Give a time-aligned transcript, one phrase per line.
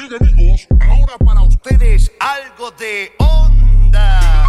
[0.00, 4.46] Bien amigos, ahora para ustedes algo de onda.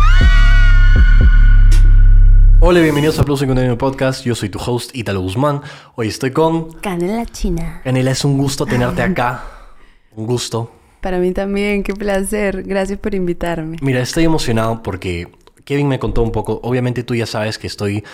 [2.62, 4.24] Hola bienvenidos a Plus en Contenido Podcast.
[4.24, 5.62] Yo soy tu host Italo Guzmán.
[5.96, 7.82] Hoy estoy con Canela China.
[7.84, 8.12] Canela.
[8.12, 9.44] Es un gusto tenerte acá.
[10.16, 10.72] Un gusto.
[11.02, 12.64] Para mí también, qué placer.
[12.64, 13.76] Gracias por invitarme.
[13.82, 15.28] Mira, estoy emocionado porque
[15.66, 16.62] Kevin me contó un poco.
[16.64, 18.06] Obviamente tú ya sabes que estoy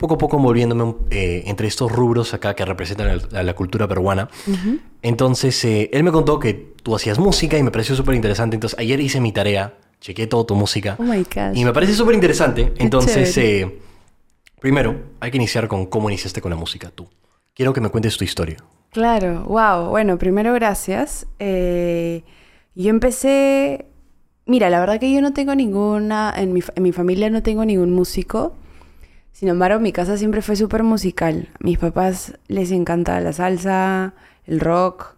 [0.00, 4.30] poco a poco moviéndome eh, entre estos rubros acá que representan a la cultura peruana.
[5.02, 8.56] Entonces, eh, él me contó que tú hacías música y me pareció súper interesante.
[8.56, 10.96] Entonces, ayer hice mi tarea, chequé toda tu música.
[10.98, 11.54] Oh my God.
[11.54, 12.72] Y me parece súper interesante.
[12.78, 13.78] Entonces, eh,
[14.60, 17.08] primero, hay que iniciar con cómo iniciaste con la música tú.
[17.54, 18.56] Quiero que me cuentes tu historia.
[18.90, 19.90] Claro, wow.
[19.90, 21.26] Bueno, primero gracias.
[21.38, 22.24] Eh,
[22.74, 23.86] yo empecé...
[24.46, 26.32] Mira, la verdad que yo no tengo ninguna...
[26.36, 28.56] En mi, en mi familia no tengo ningún músico.
[29.32, 31.48] Sin embargo, mi casa siempre fue súper musical.
[31.54, 35.14] A mis papás les encanta la salsa, el rock,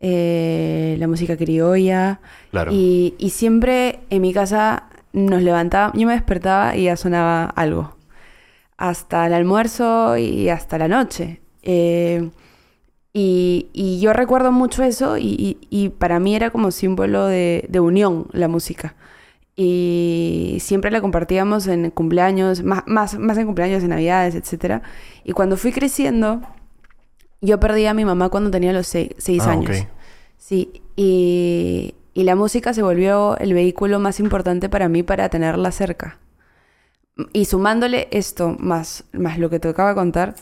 [0.00, 2.20] eh, la música criolla.
[2.50, 2.72] Claro.
[2.72, 7.96] Y, y siempre en mi casa nos levantaba, yo me despertaba y ya sonaba algo.
[8.76, 11.40] Hasta el almuerzo y hasta la noche.
[11.62, 12.30] Eh,
[13.12, 17.80] y, y yo recuerdo mucho eso y, y- para mí era como símbolo de, de
[17.80, 18.94] unión la música.
[19.56, 24.82] Y siempre la compartíamos en cumpleaños, más, más, más en cumpleaños, en navidades, etc.
[25.24, 26.42] Y cuando fui creciendo,
[27.40, 29.80] yo perdí a mi mamá cuando tenía los sei- seis Ah, años.
[29.80, 29.88] ok.
[30.38, 35.70] Sí, y, y la música se volvió el vehículo más importante para mí para tenerla
[35.72, 36.18] cerca.
[37.32, 40.34] Y sumándole esto, más, más lo que te acabo de contar,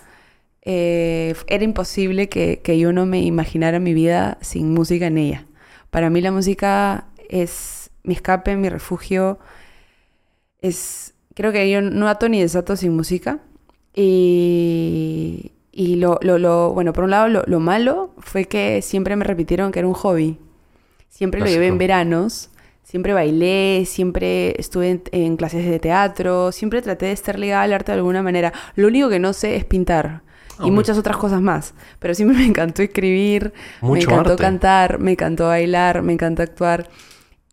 [0.62, 5.47] eh, era imposible que, que yo no me imaginara mi vida sin música en ella.
[5.91, 9.39] Para mí la música es mi escape, mi refugio.
[10.61, 13.41] Es, creo que yo no ato ni desato sin música.
[13.94, 19.16] Y, y lo, lo, lo- bueno, por un lado, lo, lo malo fue que siempre
[19.16, 20.38] me repitieron que era un hobby.
[21.08, 22.50] Siempre lo llevé en veranos,
[22.83, 27.72] siempre bailé, siempre estuve en, en clases de teatro, siempre traté de estar ligada al
[27.72, 28.52] arte de alguna manera.
[28.74, 30.23] Lo único que no sé es pintar
[30.61, 31.74] y muchas otras cosas más.
[31.98, 34.39] Pero siempre me encantó escribir, me encantó arte.
[34.39, 36.89] cantar, me encantó bailar, me encantó actuar.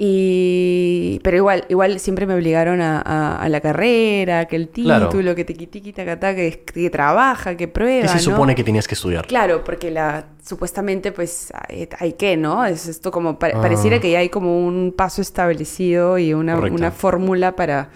[0.05, 1.19] Y...
[1.23, 5.07] Pero igual, igual siempre me obligaron a, a- a la carrera, que el Claro.
[5.09, 8.19] título, que tiqui tiqui taca, que, que trabaja, que prueba, ¿Qué se ¿no?
[8.35, 9.25] supone que tenías que estudiar?
[9.27, 12.65] Claro, porque la supuestamente pues hay, hay que, ¿no?
[12.65, 13.61] Es esto como pa- Ah.
[13.61, 17.89] pareciera que ya hay como un paso establecido y una, una fórmula para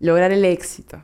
[0.00, 1.02] lograr el éxito.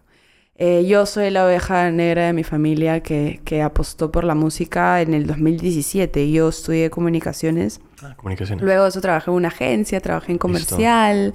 [0.63, 5.01] Eh, yo soy la oveja negra de mi familia que, que apostó por la música
[5.01, 6.31] en el 2017.
[6.31, 7.81] Yo estudié comunicaciones.
[8.03, 8.59] Ah, comunicación.
[8.61, 11.33] Luego de eso trabajé en una agencia, trabajé en comercial,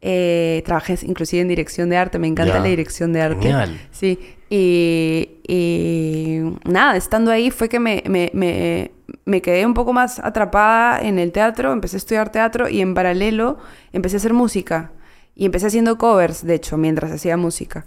[0.00, 2.20] eh, trabajé inclusive en dirección de arte.
[2.20, 2.60] Me encanta Ya.
[2.60, 3.42] la dirección de arte.
[3.42, 3.76] Genial.
[3.90, 8.92] Sí, y, y nada, estando ahí fue que me, me, me,
[9.24, 12.94] me quedé un poco más atrapada en el teatro, empecé a estudiar teatro y en
[12.94, 13.58] paralelo
[13.92, 14.92] empecé a hacer música.
[15.34, 17.84] Y empecé haciendo covers, de hecho, mientras hacía música.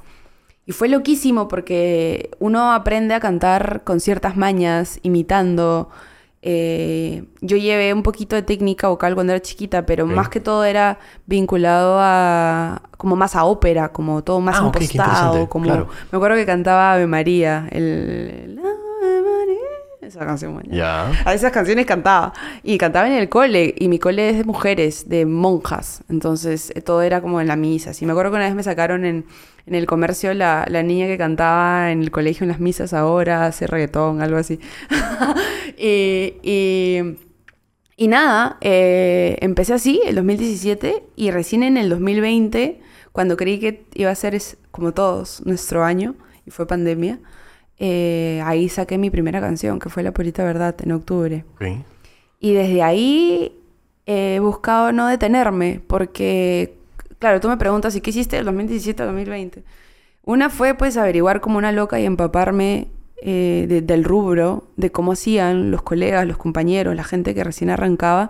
[0.65, 5.89] Y fue loquísimo porque uno aprende a cantar con ciertas mañas, imitando.
[6.45, 10.65] Eh, yo llevé un poquito de técnica vocal cuando era chiquita, pero más que todo
[10.65, 15.87] era vinculado a como más a ópera, como todo más Ah, impostado, como claro.
[16.11, 18.59] me acuerdo que cantaba Ave María, el,
[20.07, 20.53] esa canción.
[20.53, 20.69] bueno.
[20.71, 21.11] Ya.
[21.25, 22.33] A esas canciones cantaba.
[22.63, 23.73] Y cantaba en el cole.
[23.77, 26.03] Y mi cole es de mujeres, de monjas.
[26.09, 27.93] Entonces eh, todo era como en la misa.
[27.93, 29.25] Sí, me acuerdo que una vez me sacaron en,
[29.65, 33.45] en el comercio la, la niña que cantaba en el colegio en las misas ahora,
[33.45, 34.59] hace reggaetón, algo así.
[35.77, 37.17] y, y,
[37.95, 41.03] y nada, eh, empecé así, el 2017.
[41.15, 42.81] Y recién en el 2020,
[43.11, 46.15] cuando creí que iba a ser es- como todos nuestro año,
[46.45, 47.19] y fue pandemia.
[47.85, 51.43] Eh, ahí saqué mi primera canción, que fue La Purita Verdad, en octubre.
[52.39, 53.59] Y desde ahí
[54.05, 56.75] he buscado no detenerme, porque,
[57.19, 59.63] claro, tú me preguntas, ¿y qué hiciste del 2017 al 2020?
[60.23, 62.87] Una fue pues averiguar como una loca y empaparme
[63.25, 67.69] eh, de- del rubro, de cómo hacían los colegas, los compañeros, la gente que recién
[67.69, 68.29] arrancaba,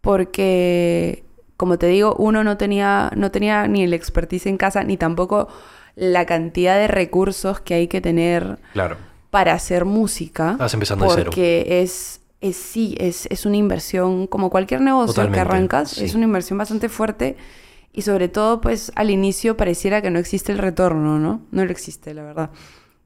[0.00, 1.24] porque,
[1.56, 5.48] como te digo, uno no tenía, no tenía ni el expertise en casa, ni tampoco
[6.00, 8.96] la cantidad de recursos que hay que tener Claro.
[9.30, 10.52] para hacer música.
[10.52, 11.24] Estabas empezando de cero.
[11.26, 16.04] Porque es, es sí, es, es una inversión, como cualquier negocio Totalmente, que arrancas, sí.
[16.06, 17.36] es una inversión bastante fuerte.
[17.92, 21.42] Y sobre todo, pues al inicio pareciera que no existe el retorno, ¿no?
[21.50, 22.50] No lo existe, la verdad.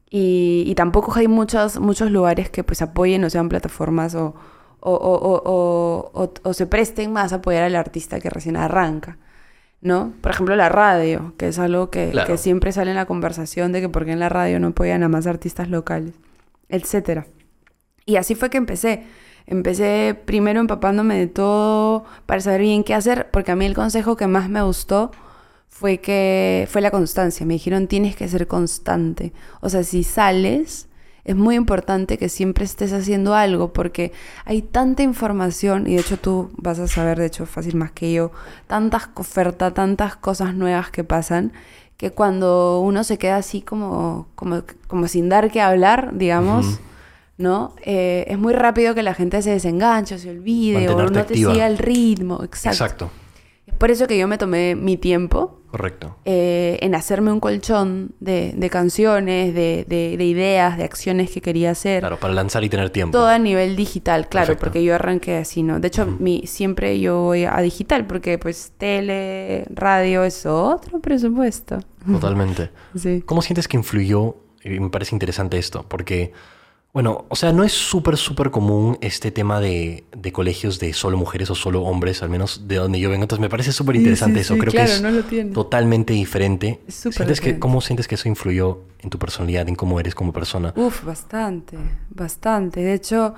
[0.09, 4.35] Y, y tampoco hay muchos, muchos lugares que pues apoyen o sean plataformas o,
[4.79, 9.17] o- o- o se presten más a apoyar al artista que recién arranca.
[9.85, 10.13] ¿No?
[10.21, 12.27] Por ejemplo, la radio, que es algo que, Claro.
[12.27, 15.03] que siempre sale en la conversación de que por qué en la radio no apoyan
[15.03, 16.15] a más artistas locales,
[16.69, 17.27] etcétera.
[18.05, 19.03] Y así fue que empecé.
[19.47, 24.15] Empecé primero empapándome de todo para saber bien qué hacer, porque a mí el consejo
[24.17, 25.11] que más me gustó
[25.69, 27.45] fue que fue la constancia.
[27.45, 29.33] Me dijeron, tienes que ser constante.
[29.61, 30.87] O sea, si sales,
[31.25, 34.11] es muy importante que siempre estés haciendo algo, porque
[34.45, 38.13] hay tanta información, y de hecho tú vas a saber, de hecho, fácil más que
[38.13, 38.31] yo,
[38.67, 41.51] tantas ofertas, tantas cosas nuevas que pasan,
[41.97, 46.79] que cuando uno se queda así como, como, como sin dar que hablar, digamos.
[47.37, 47.73] ¿no?
[47.81, 51.51] Eh, es muy rápido que la gente se desenganche, se olvide, o no te activa.
[51.51, 52.41] siga el ritmo.
[52.43, 52.69] Exacto.
[52.69, 53.24] Exacto.
[53.75, 56.15] Es por eso que yo me tomé mi tiempo Correcto.
[56.23, 61.41] eh, en hacerme un colchón de, de canciones, de, de- de ideas, de acciones que
[61.41, 61.99] quería hacer.
[61.99, 63.17] Claro, para lanzar y tener tiempo.
[63.17, 64.63] Todo a nivel digital, claro, Perfecto.
[64.63, 65.81] porque yo arranqué así, ¿no?
[65.81, 71.79] De hecho, mi, siempre yo voy a digital, porque pues tele, radio es otro presupuesto.
[72.09, 72.69] Totalmente.
[72.95, 73.23] Sí.
[73.25, 74.37] ¿Cómo sientes que influyó?
[74.63, 76.31] Y me parece interesante esto, porque,
[76.95, 81.17] bueno, o sea, no es súper, súper común este tema de, de colegios de solo
[81.17, 83.23] mujeres o solo hombres, al menos de donde yo vengo.
[83.23, 84.53] Entonces me parece súper interesante sí, eso.
[84.53, 85.51] sí, Creo claro, que es no lo tiene.
[85.51, 86.79] totalmente diferente.
[86.87, 87.59] Es ¿Sientes que.
[87.59, 90.73] ¿Cómo sientes que eso influyó en tu personalidad, en cómo eres como persona?
[90.77, 91.75] Uf, bastante,
[92.11, 92.79] bastante.
[92.79, 93.35] De hecho,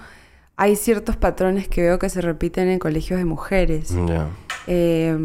[0.55, 3.89] hay ciertos patrones que veo que se repiten en colegios de mujeres.
[4.07, 4.27] Ya.
[4.67, 5.17] Eh,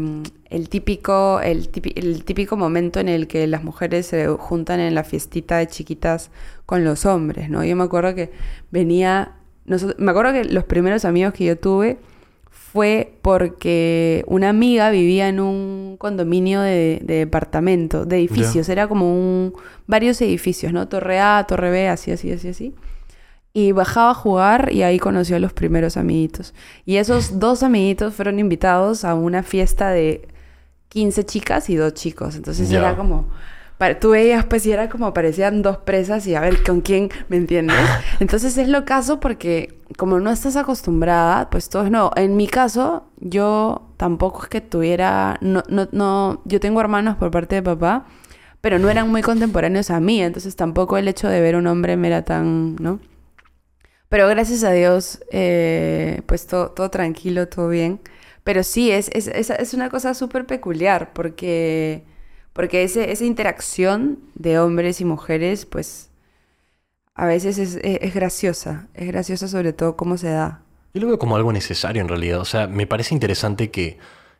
[0.49, 4.95] el, típico, el, típi- el típico momento en el que las mujeres se juntan en
[4.95, 6.31] la fiestita de chiquitas
[6.65, 7.63] con los hombres, ¿no?
[7.65, 8.31] Yo me acuerdo que
[8.71, 9.33] venía...
[9.67, 11.97] noso- me acuerdo que los primeros amigos que yo tuve
[12.49, 18.67] fue porque una amiga vivía en un condominio de, de departamento, de edificios.
[18.69, 19.53] Era como un...
[19.87, 20.87] varios edificios, ¿no?
[20.87, 22.73] Torre A, Torre B, así, así, así, así.
[23.53, 26.53] Y bajaba a jugar y ahí conoció a los primeros amiguitos.
[26.85, 30.27] Y esos dos amiguitos fueron invitados a una fiesta de
[30.89, 32.35] 15 chicas y dos chicos.
[32.35, 32.79] Entonces Ya.
[32.79, 33.27] era como...
[33.99, 37.35] Tú veías, pues, y era como parecían dos presas y a ver con quién, ¿me
[37.35, 37.75] entiendes?
[38.21, 42.11] Entonces es lo caso porque como no estás acostumbrada, pues todo es nuevo.
[42.15, 45.37] En mi caso, yo tampoco es que tuviera...
[45.41, 48.05] No, no, no, yo tengo hermanos por parte de papá,
[48.61, 50.21] pero no eran muy contemporáneos a mí.
[50.21, 52.99] Entonces tampoco el hecho de ver un hombre me era tan, ¿no?
[54.13, 57.99] Pero gracias a Dios, eh, pues todo, tranquilo, todo bien.
[58.43, 62.03] Pero sí, es, es, es, es una cosa súper peculiar porque,
[62.53, 66.11] porque ese, esa interacción de hombres y mujeres, pues
[67.15, 68.87] a veces es, es, es graciosa.
[68.93, 70.61] Es graciosa sobre todo cómo se da.
[70.93, 72.39] Yo lo veo como algo necesario en realidad.
[72.39, 73.97] O sea, me parece interesante que,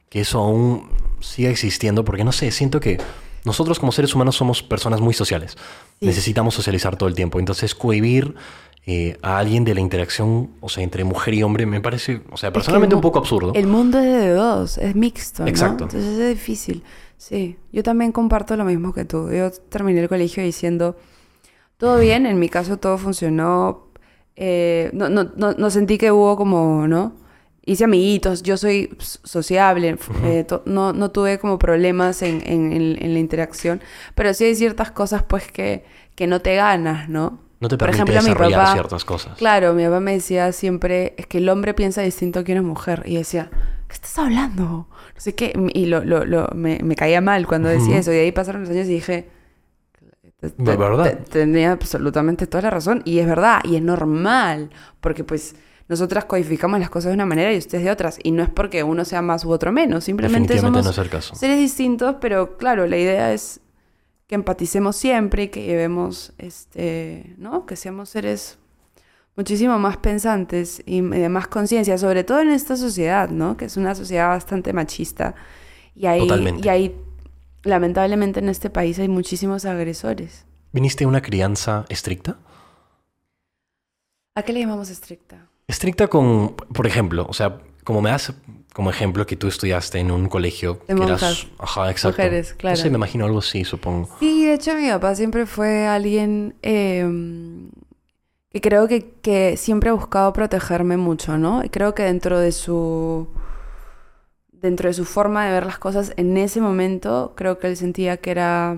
[0.08, 0.88] que eso aún
[1.20, 3.00] siga existiendo porque no sé, siento que
[3.46, 5.58] nosotros como seres humanos somos personas muy sociales.
[6.00, 6.06] Sí.
[6.06, 7.40] Necesitamos socializar todo el tiempo.
[7.40, 8.36] Entonces, cohibir
[8.86, 12.38] eh, a alguien de la interacción, o sea, entre mujer y hombre, me parece, o
[12.38, 13.52] sea, Es que personalmente un poco absurdo.
[13.56, 15.50] El mundo es de dos, es mixto, ¿no?
[15.50, 15.86] Exacto.
[15.86, 16.84] Entonces es difícil.
[17.18, 19.32] Sí, yo también comparto lo mismo que tú.
[19.32, 20.98] Yo terminé el colegio diciendo,
[21.78, 23.88] todo bien, en mi caso todo funcionó.
[24.36, 27.14] eh, no, no, no, no sentí que hubo como, ¿no?
[27.66, 33.14] Hice amiguitos, yo soy sociable, eh, no, no tuve como problemas en, en- en- en
[33.14, 33.82] la interacción,
[34.16, 37.40] pero sí hay ciertas cosas pues que, que no te ganas, ¿no?
[37.62, 39.38] No te Por ejemplo, mi papá- ciertas cosas.
[39.38, 43.04] Claro, mi papá me decía siempre, es que el hombre piensa distinto que una mujer.
[43.06, 43.50] Y decía,
[43.88, 44.64] ¿qué estás hablando?
[44.66, 45.54] No sé qué.
[45.74, 48.12] Y lo, lo, lo- me, me caía mal cuando decía eso.
[48.12, 49.30] Y ahí pasaron los años y dije,
[50.42, 51.04] De verdad.
[51.06, 53.02] te- tenía absolutamente toda la razón.
[53.06, 54.70] Y es verdad, y es normal.
[55.00, 55.56] Porque pues
[55.88, 58.20] nosotras codificamos las cosas de una manera y ustedes de otras.
[58.24, 60.06] Y no es porque uno sea más u otro menos.
[60.06, 61.36] Simplemente somos no es el caso.
[61.36, 63.60] seres distintos, pero claro, la idea es
[64.28, 67.66] que empaticemos siempre y que llevemos, este, ¿no?
[67.66, 68.58] Que seamos seres
[69.36, 73.58] muchísimo más pensantes y de más conciencia, sobre todo en esta sociedad, ¿no?
[73.58, 75.36] Que es una sociedad bastante machista.
[75.96, 76.66] Y hay, Totalmente.
[76.66, 76.96] y hay,
[77.64, 80.46] lamentablemente en este país hay muchísimos agresores.
[80.72, 82.38] ¿Viniste de una crianza estricta?
[84.36, 85.43] ¿A qué le llamamos estricta?
[85.74, 88.32] Estricta con, por ejemplo, o sea, como me das
[88.74, 92.22] como ejemplo que tú estudiaste en un colegio De que eras, ajá, exacto.
[92.22, 92.78] Mujeres, claro.
[92.78, 94.08] No sé, me imagino algo así, supongo.
[94.20, 97.08] Sí, de hecho mi papá siempre fue alguien eh,
[98.52, 101.64] que creo que, que siempre ha buscado protegerme mucho, ¿no?
[101.64, 103.28] Y creo que dentro de su
[104.52, 108.18] dentro de su forma de ver las cosas en ese momento, creo que él sentía
[108.18, 108.78] que era,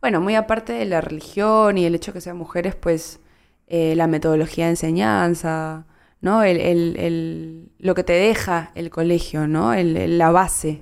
[0.00, 3.18] bueno, muy aparte de la religión y el hecho de que sean mujeres, pues
[3.66, 5.84] eh, la metodología de enseñanza,
[6.22, 6.42] ¿no?
[6.42, 9.74] El, el- el- lo que te deja el colegio, ¿no?
[9.74, 10.80] La base.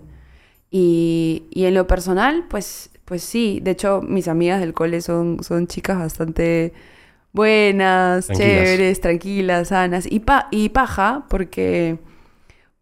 [0.71, 3.59] Y, y en lo personal, pues, pues sí.
[3.63, 6.73] De hecho, mis amigas del cole son, son chicas bastante
[7.33, 8.53] buenas, Tranquilas.
[8.53, 10.07] chéveres, tranquilas, sanas.
[10.11, 11.99] Y, pa- y paja, porque,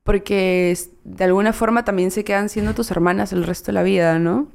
[0.03, 4.19] porque de alguna forma también se quedan siendo tus hermanas el resto de la vida,
[4.19, 4.49] ¿no?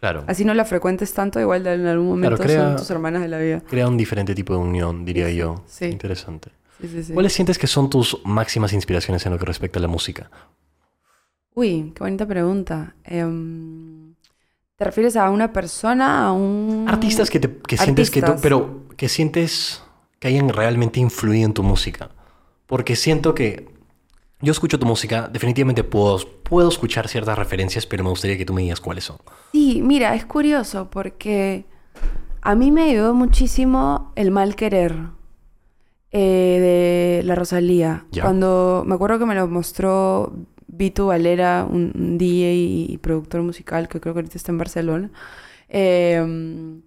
[0.00, 0.24] Claro.
[0.28, 3.38] Así no la frecuentes tanto, igual en algún momento crea- son tus hermanas de la
[3.38, 3.60] vida.
[3.68, 5.62] Crea un diferente tipo de unión, diría yo.
[5.66, 5.86] Sí.
[5.86, 6.50] Interesante.
[6.80, 7.12] Sí, sí, sí.
[7.12, 10.30] ¿Cuáles sientes que son tus máximas inspiraciones en lo que respecta a la música?
[11.54, 12.94] Uy, qué bonita pregunta.
[13.04, 14.14] Em,
[14.76, 16.86] ¿Te refieres a una persona, a un...
[16.88, 19.82] Artistas que, te, que sientes que tú, pero que sientes
[20.18, 22.10] que hayan realmente influido en tu música.
[22.66, 23.68] Porque siento que
[24.40, 28.54] yo escucho tu música, definitivamente puedo, puedo escuchar ciertas referencias, pero me gustaría que tú
[28.54, 29.18] me digas cuáles son.
[29.52, 31.66] Sí, mira, es curioso porque
[32.40, 34.96] a mí me ayudó muchísimo el mal querer
[36.12, 38.06] eh, de la Rosalía.
[38.10, 38.22] Ya.
[38.22, 40.32] Cuando me acuerdo que me lo mostró
[40.66, 45.10] Vito Valera, un, un DJ y productor musical que creo que ahorita está en Barcelona.
[45.68, 46.80] Eh,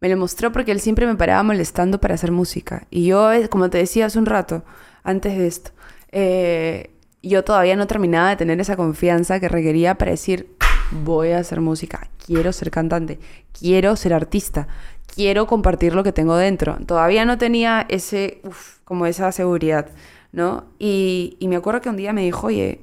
[0.00, 2.86] me lo mostró porque él siempre me paraba molestando para hacer música.
[2.90, 4.64] Y yo, eh, como te decía hace un rato,
[5.02, 5.70] antes de esto,
[6.12, 6.90] eh,
[7.22, 10.54] yo todavía no terminaba de tener esa confianza que requería para decir,
[10.90, 13.18] voy a hacer música, quiero ser cantante,
[13.58, 14.68] quiero ser artista,
[15.16, 16.76] quiero compartir lo que tengo dentro.
[16.86, 19.88] Todavía no tenía ese, uf, como esa seguridad,
[20.30, 20.66] ¿no?
[20.78, 22.82] Y, y me acuerdo que un día me dijo, oye,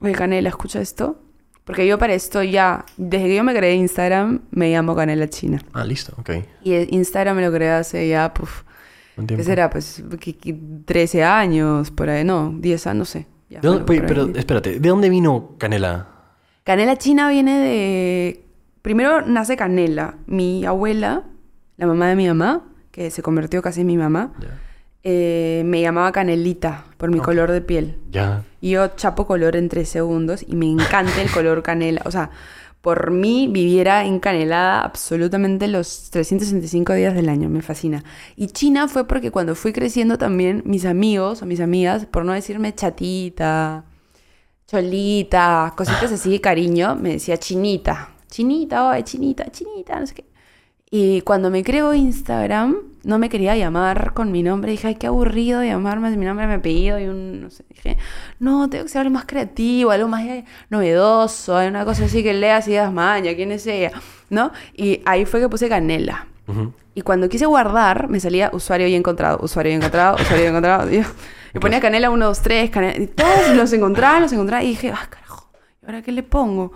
[0.00, 1.20] oye, Canela, escucha esto.
[1.64, 5.62] Porque yo para esto ya, desde que yo me creé Instagram, me llamo Canela China.
[5.72, 6.30] Ah, listo, ok.
[6.62, 8.62] Y Instagram me lo creé hace ya, puf,
[9.26, 9.70] ¿qué será?
[9.70, 10.54] Pues que- que
[10.84, 13.26] 13 años, por ahí, no, 10 años, no sé.
[13.48, 14.02] Ya, ¿De dónde- ahí.
[14.06, 16.08] pero espérate, ¿de dónde vino Canela?
[16.64, 18.44] Canela china viene de...
[18.82, 20.16] Primero nace Canela.
[20.26, 21.22] Mi abuela,
[21.76, 24.32] la mamá de mi mamá, que se convirtió casi en mi mamá,
[25.02, 27.98] eh, me llamaba Canelita por mi color de piel.
[28.10, 28.42] Ya.
[28.60, 32.00] Y yo chapo color en tres segundos y me encanta el color canela.
[32.06, 32.30] O sea,
[32.80, 37.48] por mí viviera encanelada absolutamente los 365 días del año.
[37.48, 38.04] Me fascina.
[38.36, 42.32] Y China fue porque cuando fui creciendo también, mis amigos o mis amigas, por no
[42.32, 43.84] decirme chatita,
[44.66, 48.10] cholita, cositas así de cariño, me decía chinita.
[48.30, 50.33] Chinita, oye, chinita, chinita, no sé qué.
[50.96, 54.70] Y cuando me creo Instagram, no me quería llamar con mi nombre.
[54.70, 57.64] Dije, ay, qué aburrido llamarme mi nombre, mi apellido y un, no sé.
[57.68, 57.98] Dije,
[58.38, 62.22] no, tengo que ser algo más creativo, algo más eh, novedoso, hay una cosa así
[62.22, 63.90] que leas y digas, maña, ¿quién es ella?
[64.30, 64.52] ¿No?
[64.72, 66.28] Y ahí fue que puse canela.
[66.94, 70.92] Y cuando quise guardar, me salía usuario y encontrado, usuario y encontrado, usuario y encontrado.
[70.92, 71.04] Y,
[71.54, 73.02] y ponía canela 1, 2, 3, canela.
[73.02, 74.62] Y todos los encontraba, los encontraba.
[74.62, 75.50] Y dije, ah, carajo,
[75.82, 76.70] ¿y ahora qué le pongo?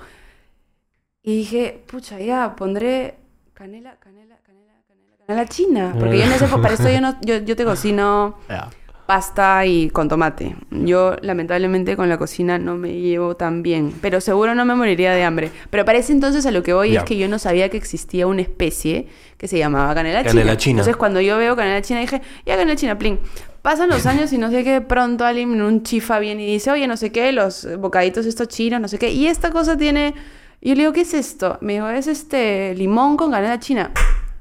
[1.23, 3.28] Y dije, pucha, ya, pondré
[3.59, 5.95] canela, canela, canela, canela, canela china.
[5.99, 8.71] Porque yo en ese, para esto yo, no, yo, yo te cocino Ya.
[9.07, 10.55] pasta y con tomate.
[10.71, 13.93] Yo, lamentablemente, con la cocina no me llevo tan bien.
[14.01, 15.51] Pero seguro no me moriría de hambre.
[15.71, 18.27] Pero para ese entonces a lo que voy es que yo no sabía que existía
[18.27, 20.57] una especie que se llamaba canela, Canela china.
[20.57, 20.73] china.
[20.81, 23.19] Entonces, cuando yo veo canela china, dije, ya canela china, plin.
[23.63, 26.53] Pasan los años y no sé qué, de pronto alguien en un chifa viene y
[26.53, 29.11] dice, oye, no sé qué, los bocaditos estos chinos, no sé qué.
[29.11, 30.15] Y esta cosa tiene...
[30.61, 31.59] Y yo le digo, ¿qué es esto?
[31.61, 33.93] Me dijo, es este limón con canela china.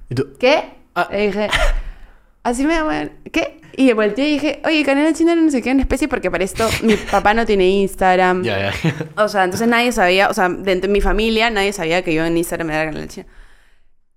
[0.09, 0.27] ¿Y tú?
[0.39, 0.63] ¿Qué?
[0.95, 1.07] Ah.
[1.11, 1.49] Le dije,
[2.43, 3.61] así me llaman, ¿qué?
[3.75, 6.67] Y volteé y dije, oye, canela china no sé qué en especie, porque para esto
[6.81, 8.43] mi papá no tiene Instagram.
[8.43, 8.95] Ya, ya.
[9.23, 12.25] O sea, entonces nadie sabía, o sea, dentro de mi familia nadie sabía que yo
[12.25, 13.27] en Instagram era canela china.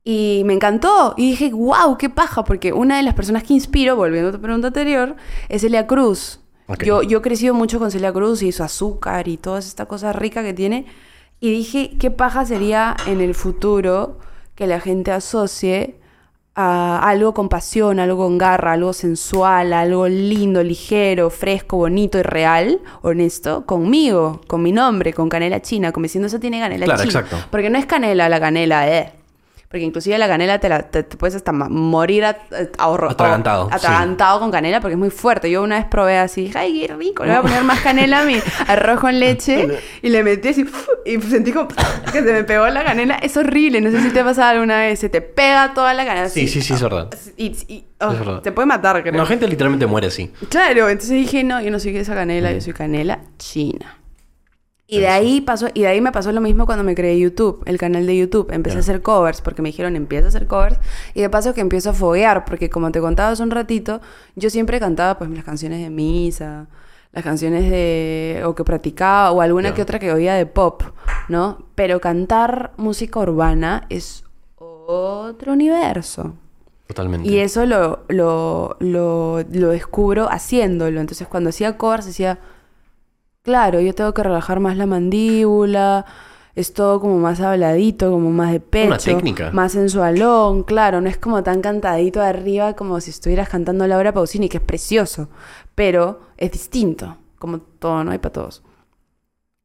[0.02, 1.14] Y me encantó.
[1.18, 4.40] Y dije, wow, qué paja, porque una de las personas que inspiro, volviendo a tu
[4.40, 5.16] pregunta anterior,
[5.50, 6.40] es Celia Cruz.
[6.66, 6.84] Ok.
[6.84, 10.12] Yo, yo he crecido mucho con Celia Cruz y su azúcar y toda esta cosa
[10.12, 10.86] rica que tiene.
[11.40, 14.18] Y dije, qué paja sería en el futuro
[14.54, 15.96] que la gente asocie
[16.54, 22.22] a algo con pasión, algo con garra, algo sensual, algo lindo, ligero, fresco, bonito y
[22.22, 27.04] real, honesto, conmigo, con mi nombre, con canela china, como diciendo eso tiene canela Claro,
[27.04, 27.20] china.
[27.20, 27.46] exacto.
[27.50, 29.12] Porque no es canela la canela, eh.
[29.70, 32.24] Porque inclusive la canela te, la, te, te puedes hasta morir
[32.76, 33.74] ahorro- Atragantado, sí.
[33.76, 35.48] atragantado con canela porque es muy fuerte.
[35.48, 38.22] Yo una vez probé así, dije, ay, qué rico, le voy a poner más canela
[38.22, 38.34] a mi
[38.66, 39.68] arroz con leche.
[40.02, 40.66] y le metí así,
[41.06, 41.68] y sentí como
[42.12, 43.14] que se me pegó la canela.
[43.22, 44.98] Es horrible, no sé si te ha pasado alguna vez.
[44.98, 46.28] Se te pega toda la canela.
[46.28, 47.08] Sí, sí, sí, es verdad.
[47.36, 48.40] Y, y- oh, Es verdad.
[48.42, 49.14] te puede matar, creo.
[49.14, 50.32] La gente literalmente muere así.
[50.48, 53.98] Claro, entonces dije, no, yo no soy esa canela, yo soy canela china.
[54.90, 57.62] Y de ahí pasó, y de ahí me pasó lo mismo cuando me creé YouTube,
[57.66, 58.50] el canal de YouTube.
[58.50, 60.78] Empecé a hacer covers, porque me dijeron, empieza a hacer covers.
[61.14, 64.00] Y de paso que empiezo a foguear, porque como te contaba hace un ratito,
[64.34, 66.66] yo siempre cantaba pues las canciones de misa,
[67.12, 68.42] las canciones de...
[68.44, 70.82] o que practicaba, o alguna que otra que oía de pop,
[71.28, 71.66] ¿no?
[71.76, 74.24] Pero cantar música urbana es
[74.58, 76.34] otro universo.
[76.88, 77.28] Totalmente.
[77.28, 81.00] Y eso lo, lo, lo, lo descubro haciéndolo.
[81.00, 82.40] Entonces, cuando hacía covers, decía,
[83.42, 86.06] claro, yo tengo que relajar más la mandíbula,
[86.54, 88.88] es todo como más habladito, como más de pecho.
[88.88, 89.50] Una técnica.
[89.52, 94.48] Más sensualón, claro, no es como tan cantadito arriba como si estuvieras cantando Laura Pausini,
[94.48, 95.28] que es precioso,
[95.74, 98.62] pero es distinto, como todo, no hay para todos.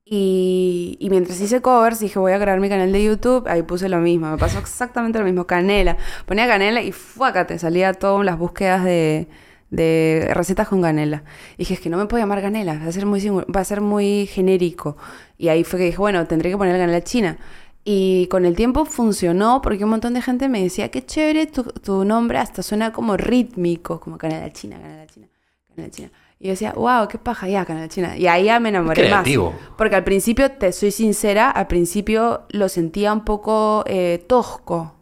[0.07, 3.47] Y, y mientras hice covers, dije, voy a crear mi canal de YouTube.
[3.47, 4.29] Ahí puse lo mismo.
[4.29, 5.47] Me pasó exactamente lo mismo.
[5.47, 5.97] Canela.
[6.27, 7.57] Ponía canela y fuácate.
[7.57, 9.27] Salía todas las búsquedas de,
[9.75, 11.23] de recetas con canela.
[11.55, 13.63] Y dije, es que no me puedo llamar canela, va a ser muy, va a
[13.65, 14.95] ser muy genérico.
[15.37, 17.37] Y ahí fue que dije, bueno, tendré que poner canela china.
[17.83, 21.63] Y con el tiempo funcionó porque un montón de gente me decía, qué chévere tu,
[21.63, 25.27] tu nombre, hasta suena como rítmico, como canela china, canela china,
[25.69, 26.11] canela china.
[26.39, 28.17] Y yo decía, wow, qué paja, ya, canela china.
[28.17, 29.51] Y ahí ya me enamoré Creativo.
[29.51, 29.59] más.
[29.77, 34.94] Porque al principio, te soy sincera, al principio lo sentía un poco eh, tosco.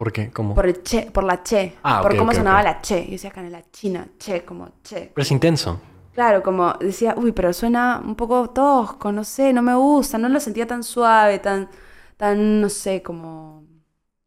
[0.00, 0.30] ¿Por qué?
[0.30, 0.54] ¿Cómo?
[0.54, 1.74] Por, el che, por la che.
[1.82, 3.04] Ah, por cómo sonaba la che.
[3.04, 5.10] Yo decía canela china, che, como che.
[5.14, 5.78] Pero es intenso.
[6.14, 10.30] Claro, como decía, uy, pero suena un poco tosco, no sé, no me gusta, no
[10.30, 11.68] lo sentía tan suave, tan,
[12.16, 13.64] tan, no sé, como,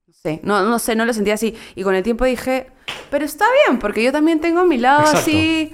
[0.06, 1.56] no sé, no, no sé, no lo sentía así.
[1.74, 2.70] Y con el tiempo dije,
[3.10, 5.22] pero está bien, porque yo también tengo mi lado Exacto.
[5.22, 5.74] así,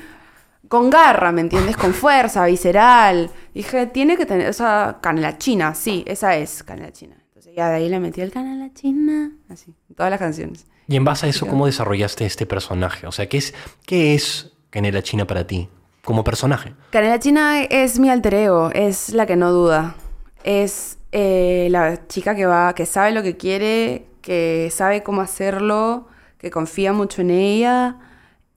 [0.70, 1.76] con garra, ¿me entiendes?
[1.76, 3.32] Con fuerza, visceral.
[3.54, 7.19] Dije, tiene que tener, o sea, canela china, sí, esa es canela china.
[7.68, 10.66] De ahí le metí el canela china, así, todas las canciones.
[10.88, 11.46] Y en base a eso.
[11.46, 13.06] ¿cómo desarrollaste este personaje?
[13.06, 13.54] O sea, ¿qué es,
[13.86, 15.70] qué es Canela China para ti
[16.04, 16.74] como personaje?
[16.90, 19.96] Canela China es mi alter ego, es la que no duda.
[20.44, 26.08] Es eh, la chica que va, que sabe lo que quiere, que sabe cómo hacerlo,
[26.40, 27.98] que confía mucho en ella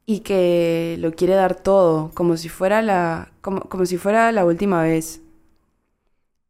[0.07, 4.47] y que lo quiere dar todo, como si fuera la, como, como si fuera la
[4.47, 5.21] última vez.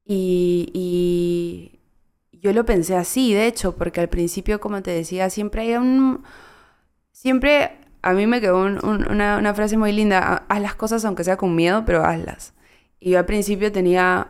[0.05, 1.72] Y, y
[2.43, 6.25] yo lo pensé así, de hecho, porque al principio, como te decía, siempre hay un...
[7.13, 11.05] Siempre a mí me quedó un- un- una, frase muy linda, "Ha- haz las cosas
[11.05, 12.53] aunque sea con miedo, pero hazlas.
[13.01, 14.27] Y yo al principio tenía...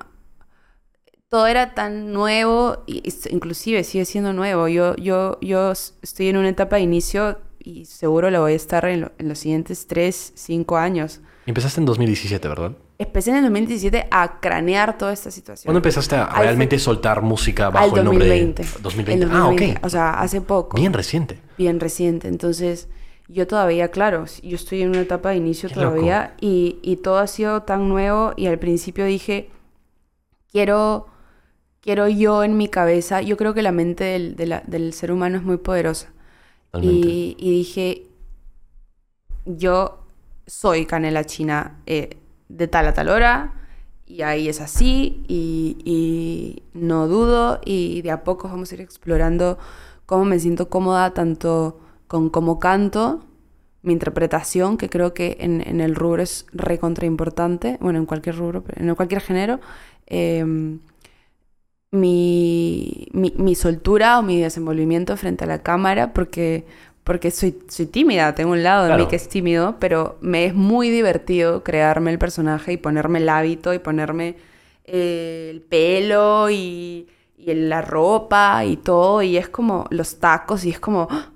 [1.28, 2.84] Todo era tan nuevo,
[3.30, 4.68] inclusive sigue siendo nuevo.
[4.68, 8.84] Yo, yo, yo estoy en una etapa de inicio y seguro lo voy a estar
[8.84, 11.22] en, en los siguientes 3, 5 años.
[11.46, 12.72] Empezaste en 2017, ¿verdad?
[12.98, 15.64] Empecé en el 2017 a cranear toda esta situación.
[15.66, 18.62] ¿Cuándo empezaste a Al- realmente soltar música bajo el nombre 2020.
[18.62, 19.26] de El 2020?
[19.26, 19.84] 2020, Ah, ok.
[19.84, 20.76] O sea, hace poco.
[20.76, 21.40] Bien reciente.
[21.58, 22.28] bien reciente.
[22.28, 22.88] Entonces,
[23.28, 27.18] yo todavía, claro, yo estoy en una etapa de inicio Qué todavía y, y todo
[27.18, 29.50] ha sido tan nuevo y al principio dije,
[30.52, 31.06] quiero,
[31.80, 35.10] quiero yo en mi cabeza, yo creo que la mente del, de la- del ser
[35.12, 36.08] humano es muy poderosa.
[36.80, 38.04] Y, y dije,
[39.44, 40.04] yo
[40.46, 42.16] soy canela china eh,
[42.52, 43.54] de tal a tal hora
[44.06, 49.58] y ahí es así y, no dudo y de a poco vamos a ir explorando
[50.06, 53.24] cómo me siento cómoda tanto con cómo canto,
[53.82, 58.36] mi interpretación, que creo que en, en el rubro es recontra importante, bueno, en cualquier
[58.36, 59.60] rubro, en cualquier género,
[60.06, 60.80] em,
[61.90, 66.66] mi, mi, mi soltura o mi desenvolvimiento frente a la cámara porque,
[67.04, 69.04] porque soy, soy tímida, tengo un lado de Claro.
[69.04, 73.28] mí que es tímido, pero me es muy divertido crearme el personaje y ponerme el
[73.28, 74.36] hábito y ponerme
[74.84, 80.70] eh, el pelo y, y la ropa y todo y es como los tacos y
[80.70, 81.08] es como...
[81.10, 81.28] ¡ah!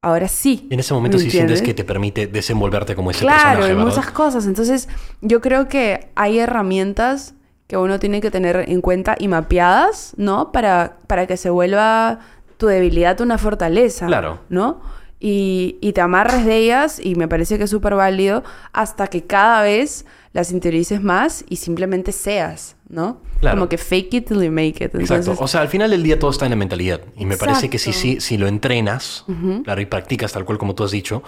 [0.00, 0.66] Ahora sí.
[0.70, 3.84] En ese momento ¿me sí sientes que te permite desenvolverte como ese Claro, personaje, ¿verdad?
[3.86, 4.46] muchas cosas.
[4.46, 4.88] Entonces,
[5.20, 7.34] yo creo que hay herramientas
[7.66, 10.52] que uno tiene que tener en cuenta y mapeadas, ¿no?
[10.52, 12.20] Para, para que se vuelva
[12.58, 14.06] tu debilidad una fortaleza.
[14.06, 14.40] Claro.
[14.50, 14.82] ¿No?
[15.20, 19.24] Y, y te amarres de ellas, y me parece que es súper válido, hasta que
[19.24, 23.20] cada vez las interiorices más y simplemente seas, ¿no?
[23.40, 23.56] Claro.
[23.56, 24.94] Como que fake it till you make it.
[24.94, 25.34] Exacto.
[25.38, 27.00] O sea, al final del día todo está en la mentalidad.
[27.16, 29.24] Y me parece que si, si, si lo entrenas,
[29.64, 31.22] claro, y practicas tal cual como tú has dicho,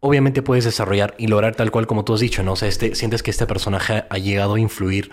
[0.00, 2.52] obviamente puedes desarrollar y lograr tal cual como tú has dicho, ¿no?
[2.52, 5.10] O sea, este, sientes que este personaje ha llegado a influir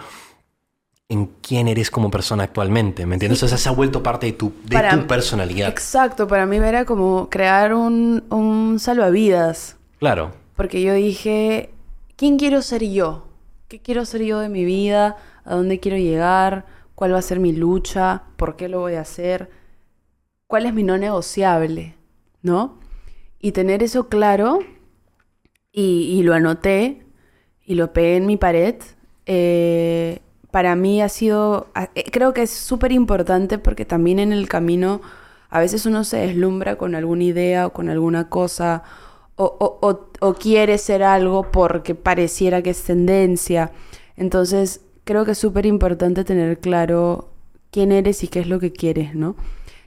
[1.11, 3.43] en quién eres como persona actualmente, ¿me entiendes?
[3.43, 5.67] O sea, se ha vuelto parte de tu, de Para- tu personalidad.
[5.67, 9.75] Exacto, para mí era como crear un, un salvavidas.
[9.99, 10.31] Claro.
[10.55, 11.69] Porque yo dije,
[12.15, 13.27] ¿quién quiero ser yo?
[13.67, 15.17] ¿Qué quiero ser yo de mi vida?
[15.43, 16.65] ¿A dónde quiero llegar?
[16.95, 18.23] ¿Cuál va a ser mi lucha?
[18.37, 19.49] ¿Por qué lo voy a hacer?
[20.47, 21.95] ¿Cuál es mi no negociable?
[22.41, 22.79] ¿No?
[23.39, 24.59] Y tener eso claro,
[25.73, 27.01] y, y lo anoté,
[27.65, 28.75] y lo pegué en mi pared,
[29.25, 30.19] eh,
[30.51, 34.47] para mí ha sido, a- eh, creo que es súper importante porque también en el
[34.47, 35.01] camino
[35.49, 38.83] a veces uno se deslumbra con alguna idea o con alguna cosa
[39.35, 43.71] o, o- o- o quiere ser algo porque pareciera que es tendencia.
[44.17, 47.29] Entonces creo que es súper importante tener claro
[47.71, 49.35] quién eres y qué es lo que quieres, ¿no?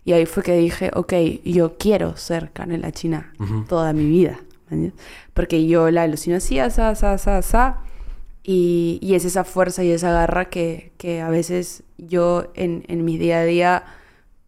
[0.07, 1.13] Y ahí fue que dije, ok,
[1.45, 3.33] yo quiero ser canela china
[3.69, 4.39] toda mi vida.
[5.35, 7.79] Porque yo la alucino así, asá, asá, asá, asá.
[8.47, 13.05] Y, y es esa fuerza y esa garra que, que a veces yo en, en
[13.05, 13.85] mi día a día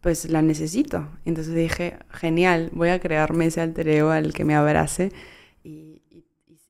[0.02, 1.08] pues la necesito.
[1.24, 5.12] Entonces dije, genial, voy a crearme ese alter ego al que me abrace
[5.64, 6.02] y,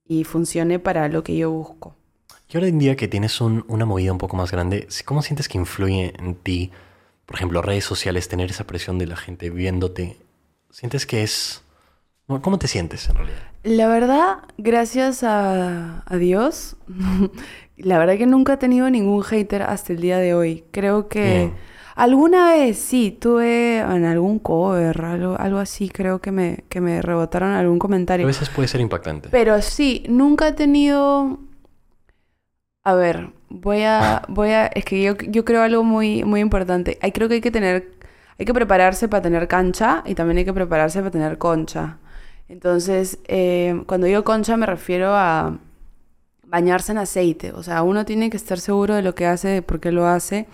[0.08, 1.96] y- funcione para lo que yo busco.
[2.48, 5.48] Y ahora en día que tienes un- una movida un poco más grande, ¿cómo sientes
[5.48, 6.70] que influye en ti,
[7.26, 10.16] por ejemplo, redes sociales, tener esa presión de la gente viéndote?
[10.70, 11.62] ¿Sientes que es
[12.26, 13.42] ¿Cómo te sientes en realidad?
[13.62, 16.76] La verdad, gracias a, a Dios,
[17.76, 20.64] la verdad que nunca he tenido ningún hater hasta el día de hoy.
[20.70, 21.54] Creo que Bien.
[21.96, 27.02] alguna vez sí, tuve en algún cover, algo, algo así, creo que me, que me
[27.02, 28.26] rebotaron algún A comentario.
[28.26, 29.30] veces puede ser impactante.
[29.30, 31.38] Pero sí, nunca he tenido...
[32.84, 34.22] A ver, voy a...
[34.28, 34.66] Voy a...
[34.66, 36.98] Es que yo, yo creo algo muy, muy importante.
[37.02, 37.92] Hay, creo que hay que tener...
[38.38, 41.98] Hay que prepararse para tener cancha y también hay que prepararse para tener concha.
[42.48, 45.58] Entonces, eh, cuando digo concha me refiero a
[46.44, 47.52] bañarse en aceite.
[47.52, 50.06] O sea, uno tiene que estar seguro de lo que hace, de por qué lo
[50.06, 50.46] hace.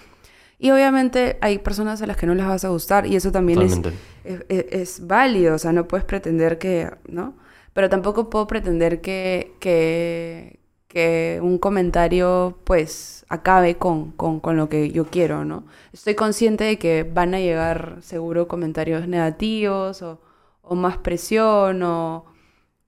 [0.59, 3.63] Y obviamente hay personas a las que no les vas a gustar y eso también
[3.63, 4.01] es, Totalmente.
[4.25, 4.67] es, es-
[5.01, 7.35] es válido, o sea, no puedes pretender que, ¿no?
[7.75, 14.69] Pero tampoco puedo pretender que, que, que un comentario, pues, acabe con, con, con lo
[14.69, 15.65] que yo quiero, ¿no?
[15.93, 20.21] Estoy consciente de que van a llegar seguro comentarios negativos o,
[20.63, 22.25] o más presión o,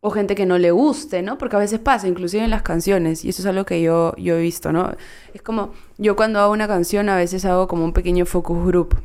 [0.01, 1.39] o gente que no le guste, ¿no?
[1.39, 4.37] Porque a veces pasa, inclusive en las canciones, y eso es algo que yo, yo
[4.37, 4.93] he visto, ¿no?
[5.33, 8.97] Es como, yo cuando hago una canción a veces hago como un pequeño focus group.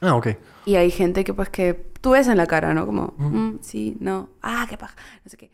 [0.00, 0.28] Ah, ok.
[0.66, 2.86] Y hay gente que pues que tú ves en la cara, ¿no?
[2.86, 5.50] Como, "Mm, sí, no, ah, qué paja, no sé qué.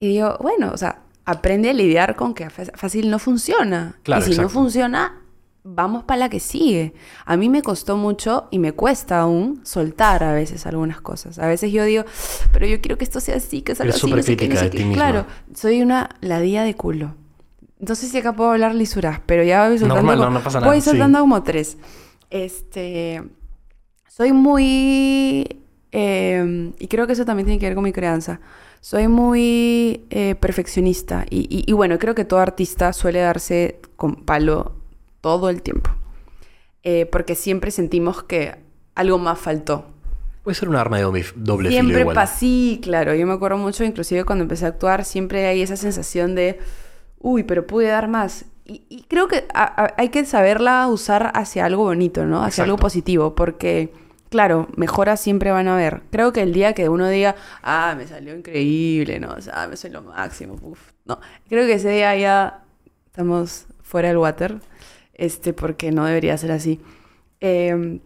[0.00, 3.98] Y digo, bueno, o sea, aprende a lidiar con que fácil no funciona.
[4.02, 5.20] Claro, y si no funciona,
[5.64, 6.92] vamos para la que sigue.
[7.24, 11.38] A mí me costó mucho y me cuesta aún soltar a veces algunas cosas.
[11.38, 12.04] A veces yo digo,
[12.52, 14.64] pero yo quiero que esto sea así, que salga así, no sé qué, no sé
[14.64, 14.76] de qué".
[14.78, 14.94] ti misma.
[15.10, 17.14] Claro, soy una ladilla de culo.
[17.80, 20.60] Entonces sí acá puedo hablar lisuras, pero ya voy soltando, Normal, no, como- no pasa
[20.60, 20.90] nada, voy sí.
[20.90, 21.76] soltando como tres.
[22.30, 23.22] Este,
[24.08, 25.60] soy muy,
[25.92, 28.40] eh, y creo que eso también tiene que ver con mi crianza,
[28.80, 34.24] soy muy eh, perfeccionista y, y- y bueno, creo que todo artista suele darse con
[34.24, 34.76] palo
[35.24, 35.88] todo el tiempo,
[36.86, 38.56] Eh, porque siempre sentimos que
[38.94, 39.86] algo más faltó.
[40.42, 42.28] Puede ser un arma de doble, doble filo Siempre igual.
[42.28, 43.14] sí, claro.
[43.14, 46.58] Yo me acuerdo mucho, inclusive cuando empecé a actuar, siempre hay esa sensación de,
[47.20, 48.44] uy, pero pude dar más.
[48.66, 52.42] Y, y creo que a- a- hay que saberla usar hacia algo bonito, ¿no?
[52.44, 53.94] Hacia algo positivo, porque,
[54.28, 56.02] claro, mejoras siempre van a haber.
[56.10, 59.30] Creo que el día que uno diga, ah, me salió increíble, ¿no?
[59.32, 60.92] O sea, me soy lo máximo, uf.
[61.06, 62.62] No, creo que ese día ya
[63.06, 64.58] estamos fuera del water,
[65.14, 66.80] este, porque no debería ser así.
[67.40, 68.00] Em,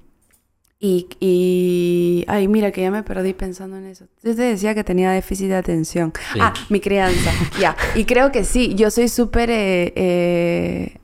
[0.80, 2.24] y, y...
[2.28, 4.06] Ay, mira, que ya me perdí pensando en eso.
[4.22, 6.12] Yo te decía que tenía déficit de atención.
[6.32, 6.38] Sí.
[6.40, 7.30] Ah, mi crianza.
[7.60, 7.76] ya.
[7.96, 9.50] Y creo que sí, yo soy súper...
[9.50, 10.94] eh, eh,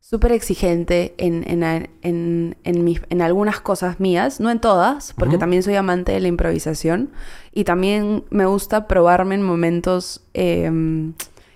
[0.00, 1.64] súper exigente en, en,
[2.02, 6.20] en, en, mis- en algunas cosas mías, no en todas, porque también soy amante de
[6.20, 7.10] la improvisación
[7.52, 10.70] y también me gusta probarme en momentos eh,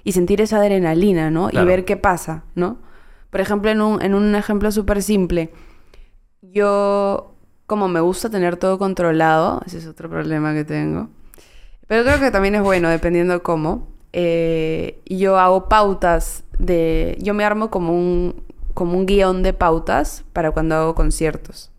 [0.03, 1.49] y sentir esa adrenalina, ¿no?
[1.49, 1.65] Claro.
[1.65, 2.79] Y ver qué pasa, ¿no?
[3.31, 5.51] Por ejemplo, en un, en un ejemplo súper simple,
[6.43, 7.35] yo,
[7.67, 11.09] como me gusta tener todo controlado, ese es otro problema que tengo,
[11.87, 13.89] pero creo que también es bueno, dependiendo cómo.
[14.13, 17.17] eh, yo hago pautas de...
[17.21, 18.43] Yo me armo como un,
[18.75, 21.71] como un guion de pautas para cuando hago conciertos.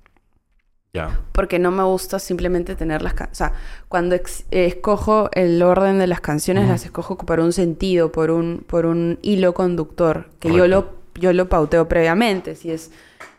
[0.94, 1.20] Ya.
[1.32, 3.14] Porque no me gusta simplemente tener las...
[3.14, 3.54] ca- O sea,
[3.88, 8.64] cuando ex- escojo el orden de las canciones, las escojo por un sentido, por un,
[8.68, 12.56] por un hilo conductor, que yo lo, yo lo pauteo previamente.
[12.56, 12.92] Si es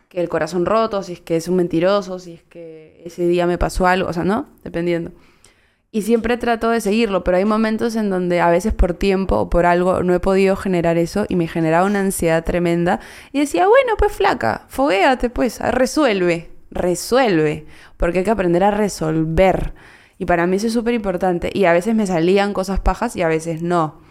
[0.09, 3.45] que el corazón roto, si es que es un mentiroso, si es que ese día
[3.45, 4.47] me pasó algo, o sea, ¿no?
[4.63, 5.11] Dependiendo.
[5.91, 9.49] Y siempre trato de seguirlo, pero hay momentos en donde a veces por tiempo o
[9.51, 12.99] por algo no he podido generar eso y me generaba una ansiedad tremenda.
[13.31, 17.67] Y decía, bueno, pues flaca, foguéate pues, resuelve, resuelve,
[17.97, 19.73] porque hay que aprender a resolver.
[20.17, 21.51] Y para mí eso es súper importante.
[21.53, 24.01] Y a veces me salían cosas pajas y a veces no.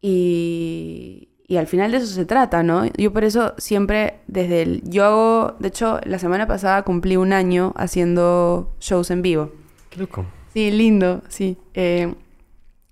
[0.00, 2.86] Y, y al final de eso se trata, ¿no?
[2.96, 4.82] Yo por eso siempre desde el...
[4.88, 9.50] Yo hago, de hecho, la semana pasada cumplí un año haciendo shows en vivo.
[9.90, 10.24] Qué loco.
[10.54, 11.56] Sí, lindo, sí.
[11.74, 12.14] Eh,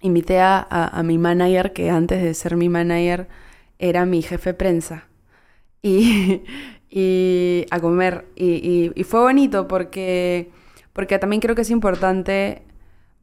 [0.03, 3.29] invité a, a- a mi manager, que antes de ser mi manager
[3.79, 5.05] era mi jefe de prensa,
[5.83, 6.43] y,
[6.91, 8.27] y a comer.
[8.37, 10.51] Y, y- y fue bonito porque,
[10.93, 12.63] porque también creo que es importante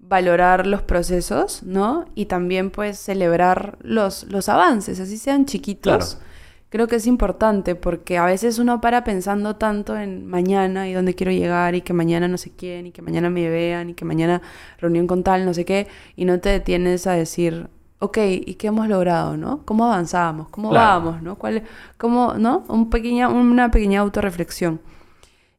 [0.07, 2.05] valorar los procesos, ¿no?
[2.15, 6.15] Y también pues celebrar los, los avances, así sean chiquitos.
[6.15, 6.25] Claro.
[6.69, 11.13] Creo que es importante porque a veces uno para pensando tanto en mañana y dónde
[11.13, 14.03] quiero llegar y que mañana no sé quién y que mañana me vean y que
[14.03, 14.41] mañana
[14.79, 15.87] reunión con tal, no sé qué,
[16.17, 19.61] y no te detienes a decir, ok, ¿y qué hemos logrado, no?
[19.63, 20.49] ¿Cómo avanzamos?
[20.49, 21.05] ¿Cómo Claro.
[21.05, 21.35] vamos, no?
[21.35, 21.63] ¿Cuál,
[21.97, 22.63] cómo, no?
[22.67, 24.81] Un pequeña, una pequeña autorreflexión.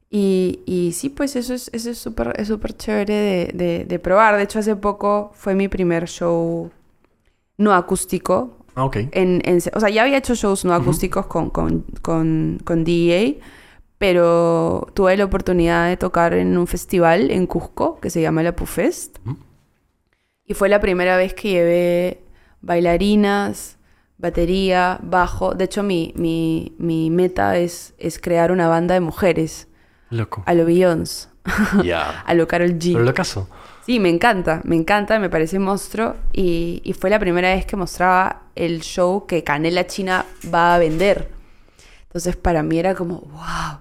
[0.09, 3.99] Y, y sí, pues eso es eso es súper es súper chévere de, de, de
[3.99, 4.37] probar.
[4.37, 6.71] De hecho, hace poco fue mi primer show
[7.57, 8.97] no acústico Ah, ok.
[9.11, 13.43] en, en- o sea, ya había hecho shows no acústicos con, con, con, con DEA,
[13.97, 18.55] pero tuve la oportunidad de tocar en un festival en Cusco que se llama la
[18.55, 19.17] PUFest.
[19.25, 19.37] Ujú.
[20.45, 22.21] Y fue la primera vez que llevé
[22.61, 23.77] bailarinas,
[24.17, 25.53] batería, bajo.
[25.55, 29.66] De hecho, mi, mi, mi meta es, es crear una banda de mujeres.
[30.09, 30.43] Loco.
[30.45, 31.27] A lo Beyoncé.
[31.83, 32.21] Ya.
[32.25, 32.93] a lo Carol G.
[32.93, 33.49] Pero lo caso.
[33.85, 36.15] Sí, me encanta, me encanta, me parece monstruo.
[36.33, 40.77] Y, y fue la primera vez que mostraba el show que Canela China va a
[40.77, 41.29] vender.
[42.03, 43.79] Entonces para mí era como, wow.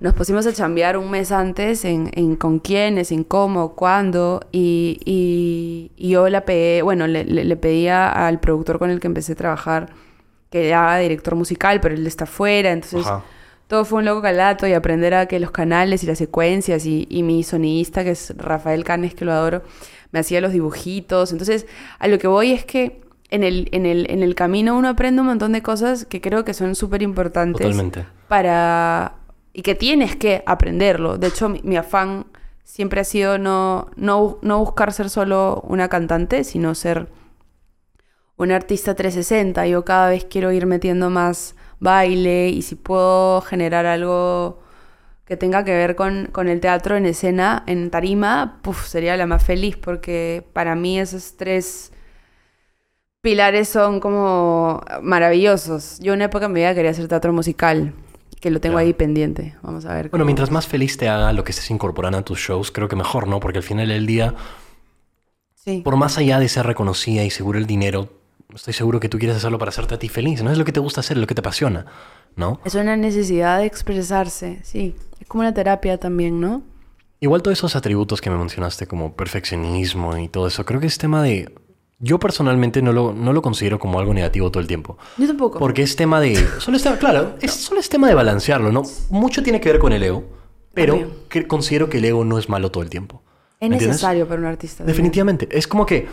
[0.00, 4.40] Nos pusimos a chambear un mes antes en, en con quiénes, en cómo, cuándo.
[4.50, 9.00] Y, y, y yo la pegué, bueno, le, le, le pedía al productor con el
[9.00, 9.92] que empecé a trabajar
[10.50, 12.72] que haga director musical, pero él está fuera.
[12.72, 13.22] Entonces Ajá.
[13.66, 17.06] Todo fue un loco calato y aprender a que los canales y las secuencias y,
[17.08, 19.62] y mi sonidista, que es Rafael Canes, que lo adoro,
[20.12, 21.32] me hacía los dibujitos.
[21.32, 21.66] Entonces,
[21.98, 23.00] a lo que voy es que
[23.30, 26.44] en el, en el, en el camino uno aprende un montón de cosas que creo
[26.44, 28.06] que son súper importantes Totalmente.
[28.28, 29.16] para...
[29.52, 31.18] y que tienes que aprenderlo.
[31.18, 32.26] De hecho, mi, mi afán
[32.64, 37.08] siempre ha sido no, no, no buscar ser solo una cantante, sino ser
[38.36, 39.66] una artista 360.
[39.66, 44.60] Yo cada vez quiero ir metiendo más baile y si puedo generar algo
[45.24, 49.26] que tenga que ver con, con el teatro en escena, en tarima, puf, sería la
[49.26, 51.92] más feliz porque para mí esos tres
[53.20, 55.98] pilares son como maravillosos.
[56.00, 57.94] Yo en una época en mi vida quería hacer teatro musical,
[58.40, 59.54] que lo tengo ahí pendiente.
[59.62, 60.10] Vamos a ver.
[60.10, 62.96] Bueno, mientras más feliz te haga lo que estés incorporando a tus shows, creo que
[62.96, 63.40] mejor, ¿no?
[63.40, 64.34] Porque al final del día,
[65.54, 65.80] Sí.
[65.82, 68.10] por más allá de ser reconocida y seguro el dinero,
[68.54, 70.42] estoy seguro que tú quieres hacerlo para hacerte a ti feliz.
[70.42, 71.86] No es lo que te gusta hacer, es lo que te apasiona,
[72.36, 72.60] ¿no?
[72.64, 74.94] Es una necesidad de expresarse, sí.
[75.20, 76.62] Es como una terapia también, ¿no?
[77.20, 80.98] Igual todos esos atributos que me mencionaste como perfeccionismo y todo eso, creo que es
[80.98, 81.54] tema de...
[82.00, 84.98] Yo personalmente no lo, no lo considero como algo negativo todo el tiempo.
[85.16, 85.58] Yo tampoco.
[85.58, 86.36] Porque es tema de...
[86.58, 88.82] Solo es tema, claro, es, solo es tema de balancearlo, ¿no?
[89.10, 90.24] Mucho tiene que ver con el ego,
[90.74, 90.98] pero
[91.30, 93.22] que- considero que el ego no es malo todo el tiempo.
[93.60, 94.84] es necesario para un artista.
[94.84, 95.48] Definitivamente.
[95.56, 96.06] Es como que...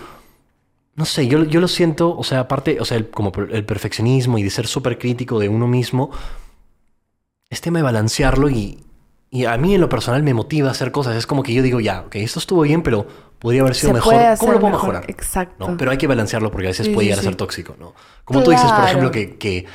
[0.96, 4.38] No sé, yo, yo lo siento, o sea, aparte, o sea, el, como el perfeccionismo
[4.38, 6.12] y de ser súper crítico de uno mismo,
[7.50, 8.84] es tema de balancearlo y,
[9.30, 11.16] y a mí en lo personal me motiva a hacer cosas.
[11.16, 13.08] Es como que yo digo, ya, ok, esto estuvo bien, pero
[13.40, 14.14] podría haber sido Se mejor.
[14.38, 15.12] ¿Cómo lo puedo mejor, mejorar?
[15.12, 15.70] exacto.
[15.72, 15.78] ¿No?
[15.78, 17.94] Pero hay que balancearlo porque a veces Sí, puede sí, llegar a ser tóxico, ¿no?
[18.24, 18.88] Como tú dices, por Claro.
[18.88, 19.66] ejemplo, que, que,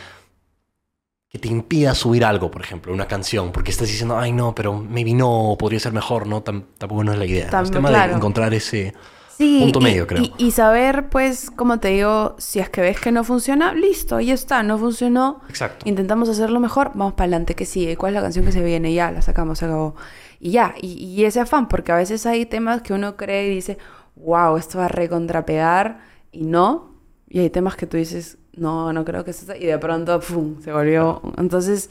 [1.28, 4.74] que te impida subir algo, por ejemplo, una canción, porque estás diciendo, ay, no, pero
[4.74, 6.42] maybe no, podría ser mejor, ¿no?
[6.44, 7.52] Tam- tampoco no es la idea.
[7.52, 7.62] ¿no?
[7.62, 8.10] Es Tam- tema claro.
[8.12, 8.94] de encontrar ese...
[9.36, 10.22] Sí, punto y- medio, creo.
[10.22, 14.18] Y, y saber, pues, como te digo, si es que ves que no funciona, listo,
[14.20, 15.42] ya está, no funcionó.
[15.48, 15.86] Exacto.
[15.88, 18.94] Intentamos hacerlo mejor, vamos para adelante, que sigue, cuál es la canción que se viene,
[18.94, 19.94] ya, la sacamos, se acabó.
[20.40, 23.54] Y ya, y, y ese afán, porque a veces hay temas que uno cree y
[23.56, 23.76] dice,
[24.16, 26.00] wow, esto va a recontrapegar,
[26.32, 26.94] y no.
[27.28, 29.54] Y hay temas que tú dices, no, no creo que esto...
[29.54, 31.20] Y de pronto, ¡pum!, se volvió...
[31.36, 31.90] Entonces,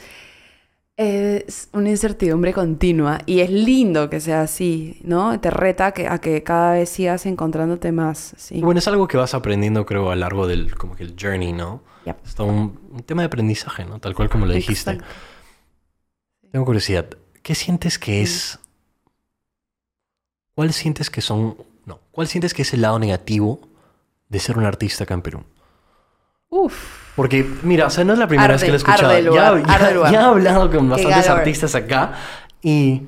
[0.97, 3.19] es una incertidumbre continua.
[3.25, 5.39] Y es lindo que sea así, ¿no?
[5.39, 8.61] Te reta que, a que cada vez sigas encontrándote más, sí.
[8.61, 11.53] Bueno, es algo que vas aprendiendo, creo, a lo largo del como que el journey,
[11.53, 11.81] ¿no?
[12.05, 12.17] Yep.
[12.25, 13.99] Es un, un tema de aprendizaje, ¿no?
[13.99, 14.91] Tal cual como lo dijiste.
[14.91, 15.13] Exacto.
[16.51, 17.05] Tengo curiosidad.
[17.41, 18.59] ¿Qué sientes que es...
[20.53, 21.57] ¿Cuál sientes que son...
[21.85, 23.59] No, ¿cuál sientes que es el lado negativo
[24.29, 25.43] de ser un artista acá en Perú?
[26.57, 26.73] Uf.
[27.15, 29.21] Porque, mira, o sea, no es la primera vez que lo he escuchado.
[29.21, 32.13] lugar, ya, ya- ya he hablado con bastantes artistas acá
[32.61, 33.03] y,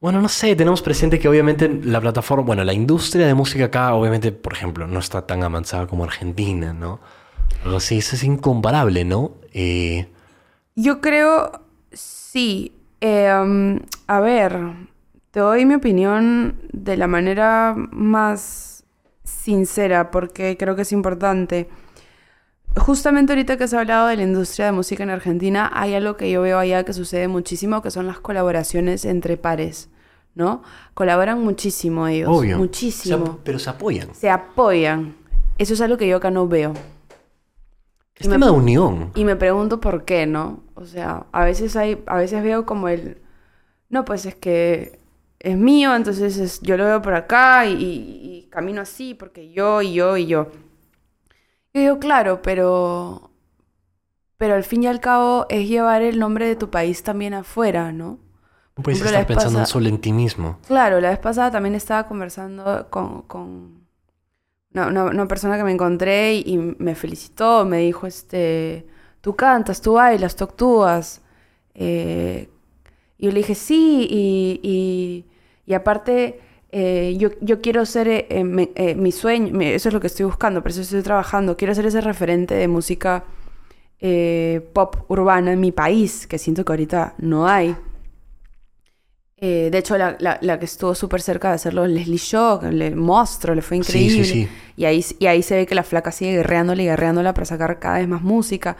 [0.00, 3.92] bueno, no sé, tenemos presente que obviamente la plataforma, bueno, la industria de música acá,
[3.94, 7.00] obviamente, por ejemplo, no está tan avanzada como Argentina, ¿no?
[7.64, 9.32] Algo así, eso es incomparable, ¿no?
[9.52, 10.08] Eh,
[10.76, 11.52] Yo creo,
[11.92, 12.72] sí.
[13.00, 14.58] Eh, um, a ver,
[15.32, 18.84] te doy mi opinión de la manera más
[19.24, 21.68] sincera porque creo que es importante.
[22.78, 26.30] Justamente ahorita que has hablado de la industria de música en Argentina, hay algo que
[26.30, 29.88] yo veo allá que sucede muchísimo, que son las colaboraciones entre pares,
[30.34, 30.62] ¿no?
[30.94, 32.58] Colaboran muchísimo ellos, obvio.
[32.58, 33.26] muchísimo.
[33.26, 34.14] Se pero se apoyan.
[34.14, 35.14] Se apoyan.
[35.58, 36.72] Eso es algo que yo acá no veo.
[38.16, 39.10] Es Y me- tema de unión.
[39.14, 40.62] Y me pregunto por qué, ¿no?
[40.74, 43.18] O sea, a veces hay, a veces veo como el,
[43.88, 44.98] no, pues es que
[45.40, 49.52] es mío, entonces es- yo lo veo por acá y, y- y camino así porque
[49.52, 50.48] yo y yo y yo.
[51.74, 53.30] Yo digo, claro, pero,
[54.36, 57.92] pero al fin y al cabo es llevar el nombre de tu país también afuera,
[57.92, 58.18] ¿no?
[58.76, 60.58] No puedes ejemplo, la estar pensando pasada- solo en ti mismo.
[60.66, 63.86] Claro, la vez pasada también estaba conversando con, con
[64.74, 68.86] una, una- una persona que me encontré y, y me felicitó, me dijo, este,
[69.20, 71.22] tú cantas, tú bailas, tú actúas.
[71.74, 72.48] Eh,
[73.18, 75.26] y yo le dije, sí, y, y,
[75.66, 79.88] y aparte, eh, yo, yo quiero ser eh, eh, me- eh, mi sueño, me- eso
[79.88, 83.24] es lo que estoy buscando, por eso estoy trabajando, quiero ser ese referente de música
[84.00, 87.76] eh, pop urbana en mi país, que siento que ahorita no hay.
[89.40, 92.72] Eh, de hecho, la, la- la que estuvo súper cerca de hacerlo es Leslie Shaw,
[92.72, 94.24] le monstruo, le fue Sí, sí, increíble.
[94.24, 94.48] sí.
[94.76, 97.78] Y, ahí, y ahí se ve que la flaca sigue guerreándola y guerreándola para sacar
[97.78, 98.76] cada vez más música,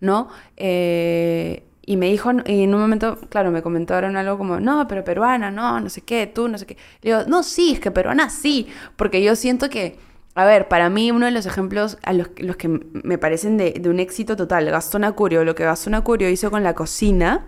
[0.00, 0.28] ¿no?
[0.56, 5.04] Eh, y me dijo, y en un momento, claro, me comentaron algo como, no, pero
[5.04, 6.78] peruana, no, no sé qué, tú, no sé qué.
[7.02, 9.98] Le digo, no, sí, es que peruana sí, porque yo siento que,
[10.34, 13.72] a ver, para mí uno de los ejemplos a los, los que me parecen de,
[13.72, 17.44] de un éxito total, Gastón Acurio, lo que Gastón Acurio hizo con la cocina,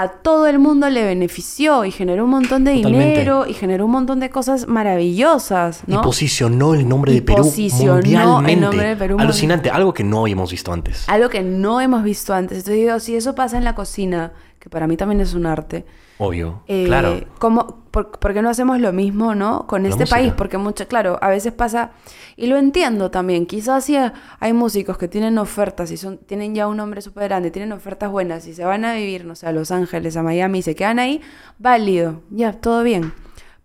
[0.00, 3.08] a todo el mundo le benefició y generó un montón de Totalmente.
[3.10, 5.96] dinero y generó un montón de cosas maravillosas, ¿no?
[6.00, 8.60] Y posicionó el nombre Y de Perú posicionó el mundialmente.
[8.60, 11.08] nombre de Perú Alucinante, algo que no habíamos visto antes.
[11.08, 12.58] Algo que no hemos visto antes.
[12.58, 15.84] Entonces digo, si eso pasa en la cocina, que para mí también es un arte,
[16.18, 16.62] Obvio.
[16.66, 17.20] eh, claro.
[17.38, 19.66] ¿cómo- por, por qué no hacemos lo mismo, no?
[19.66, 20.16] Con La este música.
[20.16, 21.92] país, porque mucho, claro, a veces pasa,
[22.36, 23.96] y lo entiendo también, quizás sí
[24.40, 28.10] hay músicos que tienen ofertas y son, tienen ya un nombre súper grande, tienen ofertas
[28.10, 30.74] buenas y se van a vivir, no sé, a Los Ángeles, a Miami y se
[30.74, 31.20] quedan ahí,
[31.58, 33.12] válido, ya, todo bien.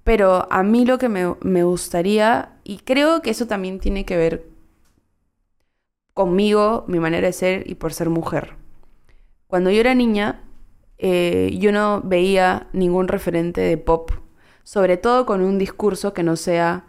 [0.04, 4.18] Pero a mí lo que me, me gustaría, y creo que eso también tiene que
[4.18, 4.48] ver
[6.14, 8.56] conmigo, mi manera de ser y por ser mujer.
[9.48, 10.42] Cuando yo era niña,
[11.06, 14.12] eh, yo no veía ningún referente de pop,
[14.64, 16.86] sobre todo con un discurso que no sea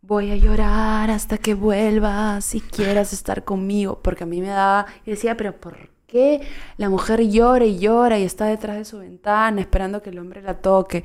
[0.00, 4.86] voy a llorar hasta que vuelvas si quieras estar conmigo, porque a mí me daba,
[5.04, 6.42] y decía, pero ¿por qué
[6.76, 10.40] la mujer llora y llora y está detrás de su ventana esperando que el hombre
[10.40, 11.02] la toque?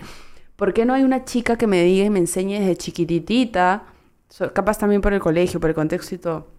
[0.55, 3.83] ¿Por qué no hay una chica que me diga y me enseñe desde chiquititita,
[4.53, 6.56] capaz también por el colegio, por el contexto y todo,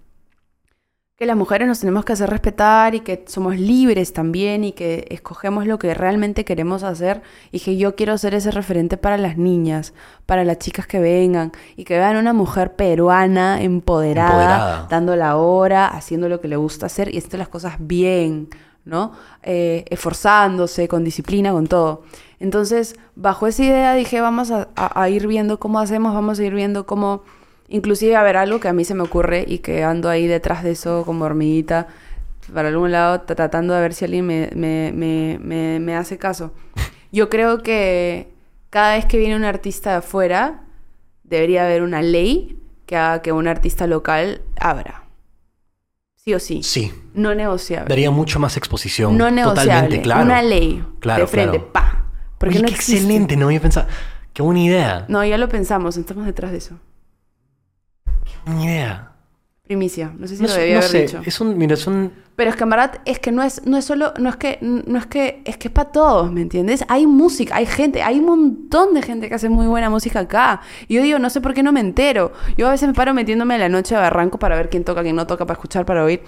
[1.18, 5.04] que las mujeres nos tenemos que hacer respetar y que somos libres también y que
[5.10, 9.36] escogemos lo que realmente queremos hacer y que yo quiero ser ese referente para las
[9.36, 9.94] niñas,
[10.26, 14.86] para las chicas que vengan y que vean una mujer peruana empoderada, Empoderada.
[14.88, 18.48] dando la hora, haciendo lo que le gusta hacer y haciendo las cosas bien,
[18.84, 19.10] ¿no?
[19.42, 22.02] Eh, esforzándose, con disciplina, con todo.
[22.38, 26.44] Entonces, bajo esa idea dije, vamos a, a- a ir viendo cómo hacemos, vamos a
[26.44, 27.24] ir viendo cómo...
[27.68, 30.64] Inclusive, a ver, algo que a mí se me ocurre y que ando ahí detrás
[30.64, 31.86] de eso como hormiguita,
[32.54, 36.16] para algún lado, tra- tratando de ver si alguien me, me, me, me, me hace
[36.16, 36.52] caso.
[37.12, 38.28] Yo creo que
[38.70, 40.62] cada vez que viene un artista de afuera,
[41.24, 45.04] debería haber una ley que haga que un artista local abra.
[46.16, 46.62] Sí o sí.
[46.62, 46.92] Sí.
[47.14, 47.88] No negociable.
[47.88, 49.16] Daría mucho más exposición.
[49.18, 49.70] No negociable.
[49.72, 50.22] Totalmente, claro.
[50.24, 50.84] Una ley.
[51.00, 51.72] Claro, de frente, claro.
[51.72, 52.04] pa.
[52.38, 53.00] Porque Oye, no qué existe.
[53.00, 53.88] excelente, no había pensado.
[54.32, 55.04] Qué buena idea.
[55.08, 56.78] No, ya lo pensamos, estamos detrás de eso.
[58.48, 59.12] Buena idea.
[59.64, 61.20] Primicia, no sé si No, lo debía no haber sé, dicho.
[61.26, 62.10] es un, mira, es un...
[62.36, 64.58] Pero es que en verdad es que no es, no es solo, no es que,
[64.62, 66.84] no es que, es que es para todos, ¿me entiendes?
[66.88, 70.60] Hay música, hay gente, hay un montón de gente que hace muy buena música acá.
[70.86, 72.32] Y yo digo, no sé por qué no me entero.
[72.56, 75.02] Yo a veces me paro metiéndome a la noche de barranco para ver quién toca,
[75.02, 76.22] quién no toca, para escuchar, para oír.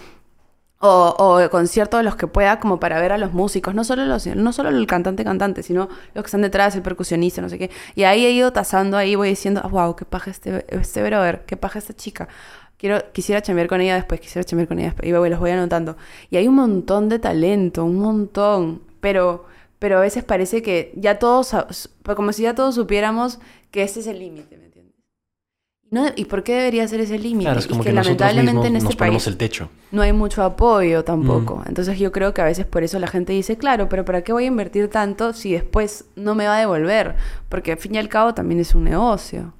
[0.82, 4.06] O, o conciertos de los que pueda, como para ver a los músicos, no solo
[4.06, 7.58] los, no solo el cantante cantante, sino los que están detrás, el percusionista, no sé
[7.58, 7.70] qué.
[7.94, 11.58] Y ahí he ido tasando, ahí voy diciendo, wow, qué paja este, este brother, qué
[11.58, 12.28] paja esta chica.
[12.78, 15.06] Quiero, quisiera chambear con ella después, quisiera chambear con ella después.
[15.06, 15.98] Y los voy anotando.
[16.30, 18.80] Y hay un montón de talento, un montón.
[19.00, 19.44] Pero,
[19.78, 21.54] pero a veces parece que ya todos,
[22.16, 23.38] como si ya todos supiéramos
[23.70, 24.69] que ese es el límite.
[25.92, 27.46] No, ¿Y por qué debería ser ese límite?
[27.46, 29.70] Claro, es Y como que, lamentablemente en este país el techo.
[29.90, 31.57] no hay mucho apoyo tampoco.
[31.57, 31.68] Mm.
[31.68, 34.33] Entonces yo creo que a veces por eso la gente dice, claro, pero ¿para qué
[34.33, 37.16] voy a invertir tanto si después no me va a devolver?
[37.48, 39.53] Porque al fin y al cabo también es un negocio.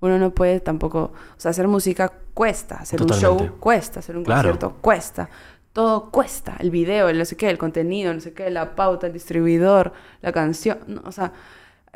[0.00, 4.24] Uno no puede tampoco, o sea, hacer música cuesta, hacer un show cuesta, hacer un
[4.24, 4.48] Claro.
[4.50, 5.30] concierto cuesta.
[5.72, 9.06] Todo cuesta, el video, el no sé qué, el contenido, no sé qué, la pauta,
[9.06, 11.32] el distribuidor, la canción, no, o sea,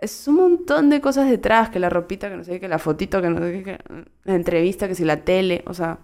[0.04, 2.78] es un montón de cosas detrás, que la ropita, que no sé qué, que la
[2.78, 3.78] fotito, que no sé qué, que
[4.24, 5.98] la entrevista, que si la tele, o sea,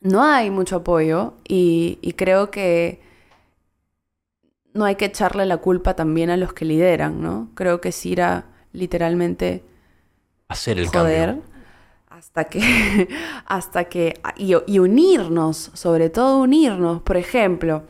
[0.00, 3.00] no hay mucho apoyo y, y creo que
[4.74, 7.50] no hay que echarle la culpa también a los que lideran, ¿no?
[7.54, 9.64] Creo que es ir a literalmente
[10.48, 11.44] Hacer el joder cambio.
[12.08, 13.08] hasta que
[13.46, 17.02] hasta que y, y unirnos, sobre todo unirnos.
[17.02, 17.84] Por ejemplo,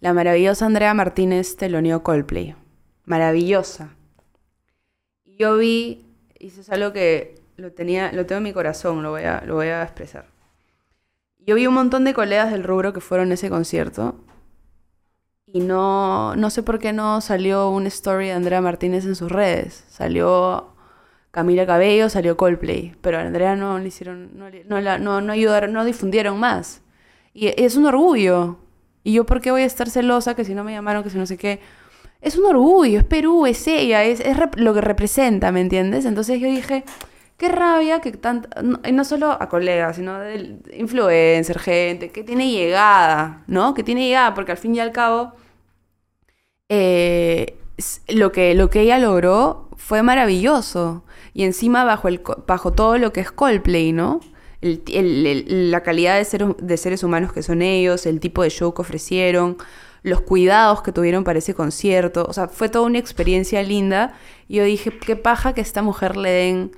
[0.00, 2.54] la maravillosa Andrea Martínez teloneó Coldplay.
[3.06, 3.95] Maravillosa.
[5.38, 6.04] Yo vi,
[6.38, 9.42] y eso es algo que lo tenía, lo tengo en mi corazón, lo voy a,
[9.46, 10.26] lo voy a expresar.
[11.46, 14.16] Yo vi un montón de colegas del rubro que fueron a ese concierto
[15.46, 19.30] y no, no sé por qué no salió una story de Andrea Martínez en sus
[19.30, 19.84] redes.
[19.88, 20.68] Salió
[21.30, 25.32] Camila Cabello, salió Coldplay, pero a Andrea no le hicieron, no, no, la- no, no
[25.32, 26.82] ayudaron, no difundieron más.
[27.34, 28.58] Y es un orgullo.
[29.04, 31.18] ¿Y yo por qué voy a estar celosa que si no me llamaron, que si
[31.18, 31.60] no sé qué?
[32.26, 36.04] Es un orgullo, es Perú, es ella, es, es lo que representa, ¿me entiendes?
[36.06, 36.84] Entonces yo dije,
[37.36, 42.50] qué rabia que tanta, no, no solo a colegas, sino de influencer, gente, que tiene
[42.50, 43.74] llegada, ¿no?
[43.74, 45.34] Que tiene llegada, porque al fin y al cabo,
[46.68, 47.56] eh,
[48.08, 51.04] lo que, lo que ella logró fue maravilloso.
[51.34, 54.20] Y encima bajo, el, bajo todo lo que es Coldplay, ¿no?
[54.62, 58.50] El- el- la calidad de, ser- de seres humanos que son ellos, el tipo de
[58.50, 59.58] show que ofrecieron,
[60.06, 62.26] los cuidados que tuvieron para ese concierto.
[62.28, 64.14] O sea, fue toda una experiencia linda.
[64.48, 66.70] Y yo dije, qué paja que esta mujer le den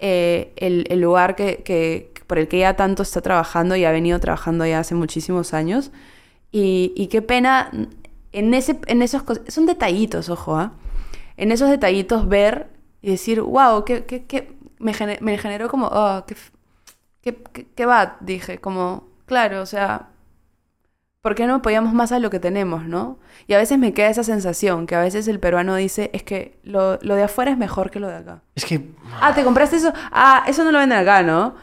[0.00, 4.18] eh, el, lugar que, que- por el que ella tanto está trabajando y ha venido
[4.18, 5.92] trabajando ya hace muchísimos años.
[6.50, 7.70] Y, qué pena
[8.32, 9.22] en, ese, en esos...
[9.48, 10.72] Son detallitos, ojo, ¿ah?
[11.36, 12.68] En esos detallitos ver
[13.00, 16.34] y decir, wow, qué, qué, qué- me, me generó como, oh, qué,
[17.22, 17.86] qué, qué, qué
[18.20, 20.08] dije, como, claro, o sea,
[21.22, 23.18] ¿por qué no apoyamos más a lo que tenemos, no?
[23.46, 26.58] Y a veces me queda esa sensación, que a veces el peruano dice, es que
[26.64, 28.42] lo, lo de afuera es mejor que lo de acá.
[28.56, 29.92] Es que Ah, ¿te compraste eso?
[30.10, 31.54] Ah, eso no lo venden acá, ¿no?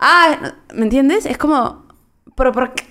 [0.00, 1.26] Ah, ¿me entiendes?
[1.26, 1.84] Es como,
[2.34, 2.84] pero ¿por qué?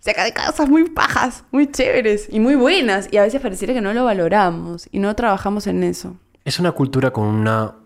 [0.00, 3.08] Se acá de cosas muy pajas, muy chéveres y muy buenas.
[3.12, 6.16] Y a veces pareciera que no lo valoramos y no trabajamos en eso.
[6.44, 7.76] es una cultura con una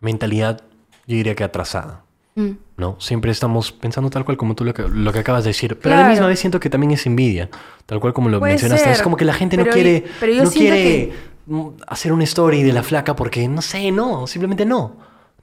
[0.00, 0.60] mentalidad,
[1.06, 2.03] yo diría que atrasada.
[2.36, 2.50] Mm.
[2.76, 2.96] ¿no?
[2.98, 5.78] Siempre estamos pensando tal cual como tú lo que, lo que acabas de decir.
[5.78, 7.48] Pero a la misma vez siento que también es envidia.
[7.86, 8.90] Tal cual como lo Puede mencionaste.
[8.90, 10.04] Es como que la gente no quiere,
[10.42, 11.12] no quiere
[11.46, 14.26] mm, hacer una story de la flaca porque, no sé, no.
[14.26, 14.96] Simplemente no.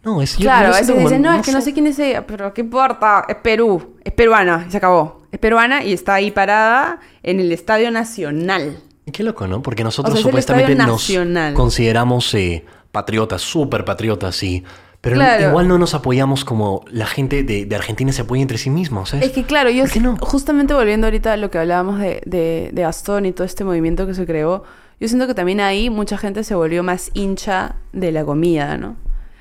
[0.04, 1.86] No, es yo- yo Claro, a veces como, dicen, no, es que no sé quién
[1.88, 3.24] es ella, pero ¿qué importa?
[3.30, 5.22] Es Perú, es peruana, y se acabó.
[5.32, 8.80] Es peruana y está ahí parada en el Estadio Nacional.
[9.06, 9.62] Y Qué loco, ¿no?
[9.62, 11.10] Porque nosotros O sea, supuestamente nos
[11.54, 14.64] consideramos eh, patriotas, súper patriotas, sí.
[15.02, 15.50] Pero Claro.
[15.50, 19.14] igual no nos apoyamos como la gente de, de Argentina se apoya entre sí mismos.
[19.16, 19.20] ¿eh?
[19.24, 20.16] Es que claro, yo ¿Por qué no?
[20.18, 24.06] justamente volviendo ahorita a lo que hablábamos de, de, de Gastón y todo este movimiento
[24.06, 24.64] que se creó,
[25.00, 28.96] yo siento que también ahí mucha gente se volvió más hincha de la comida, ¿no?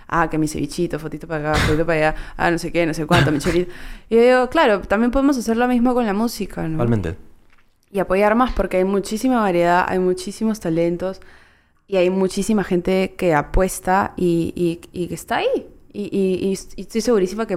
[0.08, 2.94] Ah, que mi cevichito, fotito para acá, fotito para allá, ah, no sé qué, no
[2.94, 3.70] sé cuánto, mi chorito.
[4.08, 6.78] Y yo digo, claro, también podemos hacer lo mismo con la música, ¿no?
[6.78, 7.16] Totalmente.
[7.92, 11.20] y apoyar más porque hay muchísima variedad, hay muchísimos talentos
[11.90, 14.52] y hay muchísima gente que apuesta y,
[14.92, 15.66] y- que está ahí.
[15.92, 17.56] Y, y- estoy segurísima que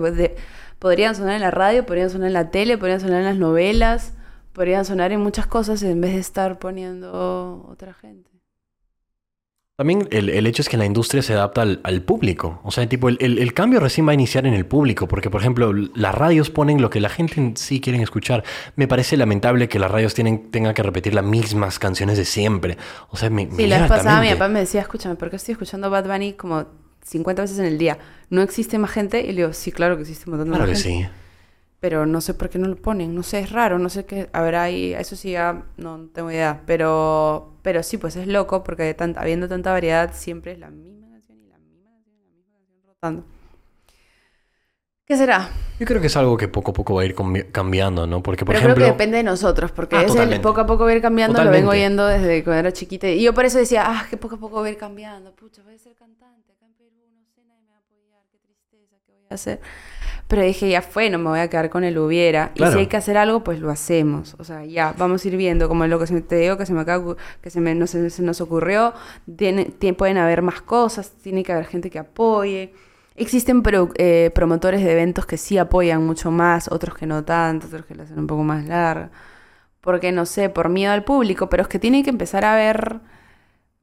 [0.79, 4.13] podrían sonar en la radio, podrían sonar en la tele, podrían sonar en las novelas,
[4.53, 8.32] podrían sonar en muchas cosas en vez de estar poniendo otra gente.
[9.75, 12.61] También el, el hecho es que la industria se adapta al, al público.
[12.63, 15.07] O sea, tipo, el, el- el cambio recién va a iniciar en el público.
[15.07, 18.43] Porque, por ejemplo, las radios ponen lo que la gente en sí quieren escuchar.
[18.75, 22.77] Me parece lamentable que las radios tienen, tengan que repetir las mismas canciones de siempre.
[23.09, 25.31] O sea, me, me Sí, la llega vez pasada mi papá me decía, escúchame, ¿por
[25.31, 26.65] qué estoy escuchando Bad Bunny como
[27.01, 27.97] 50 veces en el día?
[28.29, 29.21] ¿No existe más gente?
[29.21, 31.05] Y le digo, sí, claro que existe un montón de Claro más que gente.
[31.07, 31.22] sí.
[31.83, 34.29] Pero no sé por qué no lo ponen, no sé, es raro, no sé qué
[34.31, 38.63] habrá ahí, eso sí ya no, no tengo idea, pero pero sí, pues es loco
[38.63, 42.23] porque tanta- habiendo tanta variedad siempre es la misma canción y la misma canción y
[42.29, 43.25] la misma canción rotando.
[45.05, 45.49] ¿Qué será?
[45.79, 48.23] Yo creo que es algo que poco a poco va a ir cambi- cambiando, ¿no?
[48.23, 48.85] Porque, por Pero ejemplo...
[48.85, 51.01] creo que depende de nosotros, porque Ah, es el poco a poco va a ir
[51.01, 51.51] cambiando, lo Totalmente.
[51.51, 53.07] vengo oyendo desde cuando era chiquita.
[53.09, 55.33] Y yo por eso decía, ah, que poco a poco va a ir cambiando.
[55.35, 58.23] Pucha, voy a ser cantante acá en Perú, no sé, nadie me va a apoyar,
[58.31, 59.61] qué tristeza, ¿qué voy a hacer?
[60.33, 62.49] Pero dije, ya fue, no me voy a quedar con el hubiera.
[62.55, 62.73] Y Claro.
[62.73, 64.35] si hay que hacer algo, pues lo hacemos.
[64.39, 66.73] O sea, ya, vamos a ir viendo, como lo que se- te digo, que se
[66.73, 68.93] me acaba, que se, me, no se, se nos ocurrió.
[69.35, 72.73] Tiene, tie- pueden haber más cosas, tiene que haber gente que apoye.
[73.15, 77.67] Existen pro- eh, promotores de eventos que sí apoyan mucho más, otros que no tanto,
[77.67, 79.11] otros que la hacen un poco más larga.
[79.81, 83.01] Porque no sé, por miedo al público, pero es que tiene que empezar a haber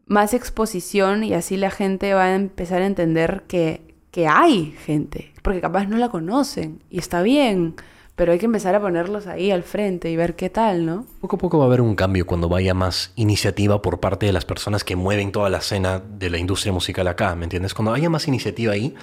[0.06, 5.29] más exposición y así la gente va a empezar a entender que, que hay gente,
[5.42, 7.74] porque capaz no la conocen y está bien,
[8.16, 11.06] pero hay que empezar a ponerlos ahí al frente y ver qué tal, ¿no?
[11.20, 14.32] Poco a poco va a haber un cambio cuando vaya más iniciativa por parte de
[14.32, 17.72] las personas que mueven toda la escena de la industria musical acá, ¿me entiendes?
[17.72, 18.94] Cuando haya más iniciativa ahí,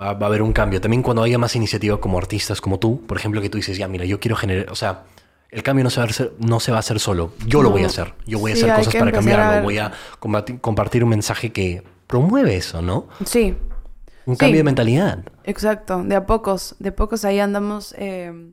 [0.00, 0.80] va, va a haber un cambio.
[0.80, 3.86] También cuando haya más iniciativa como artistas como tú, por ejemplo, que tú dices, ya,
[3.86, 5.02] mira, yo quiero generar, o sea,
[5.50, 7.70] el cambio no se va a hacer, no se va a hacer solo, yo lo
[7.70, 7.88] voy a No.
[7.90, 9.92] hacer, yo voy a Sí, hacer cosas para cambiarlo, voy a
[10.60, 13.06] compartir un mensaje que promueve eso, ¿no?
[13.24, 13.54] Sí,
[14.26, 14.38] Un Sí.
[14.40, 15.18] cambio de mentalidad.
[15.44, 18.52] exacto, de a pocos, de pocos ahí andamos eh,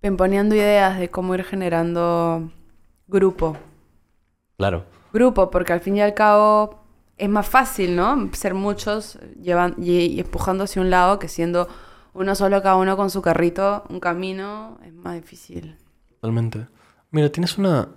[0.00, 2.50] pimponeando ideas de cómo ir generando
[3.06, 3.56] grupo.
[4.56, 4.84] Claro.
[5.12, 6.80] grupo, porque al fin y al cabo
[7.16, 8.28] es más fácil, ¿no?
[8.32, 11.68] Ser muchos llevan, y, y empujando hacia un lado que siendo
[12.14, 15.76] uno solo cada uno con su carrito, un camino, es más difícil.
[16.20, 16.66] Totalmente.
[17.12, 17.88] Mira, tienes una...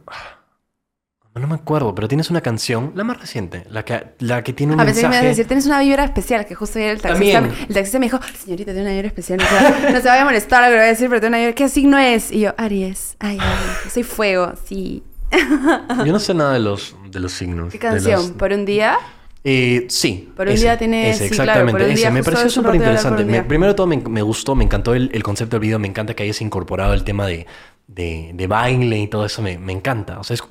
[1.40, 4.74] No me acuerdo, pero tienes una canción, la más reciente, la que, la que tiene
[4.74, 7.02] un A veces me vas a decir, tienes una vibra especial, que justo ayer el
[7.02, 7.66] taxista, También.
[7.68, 10.22] el taxista me dijo, señorita, tiene una vibra especial, no se, va, no se vaya
[10.22, 12.32] a molestar lo que voy a decir, pero tiene una vibra, ¿qué signo es?
[12.32, 15.04] Y yo, Aries, ay, ay, soy fuego, sí.
[16.06, 17.72] Yo no sé nada de los, de los signos.
[17.72, 18.14] ¿Qué canción?
[18.22, 18.98] los- ¿Por un día?
[19.44, 20.32] Eh, sí.
[20.36, 21.72] Por un ese, día tiene- ese, sí, claro, exactamente.
[21.74, 22.00] por un ese.
[22.02, 23.26] día me pareció súper interesante.
[23.26, 25.80] Me- primero todo, me, me gustó, me encantó el, el concepto del video.
[25.80, 27.46] Me encanta que hayas incorporado el tema de,
[27.88, 29.42] de, de baile y todo eso.
[29.42, 30.20] Me, me encanta.
[30.20, 30.44] O sea, es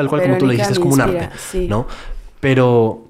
[0.00, 1.30] tal cual como tú Verónica dijiste, es como un arte.
[1.38, 1.66] sí.
[1.68, 1.86] ¿no?
[2.40, 3.08] Pero,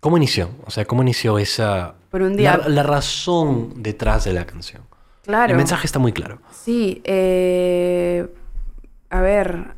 [0.00, 0.50] ¿cómo inició?
[0.66, 1.94] O sea, ¿cómo inició esa...
[2.10, 2.58] Por un día.
[2.58, 4.82] La, la razón detrás de la canción.
[5.24, 5.52] Claro.
[5.52, 6.40] El mensaje está muy claro.
[6.50, 8.28] Sí, eh,
[9.08, 9.74] a ver,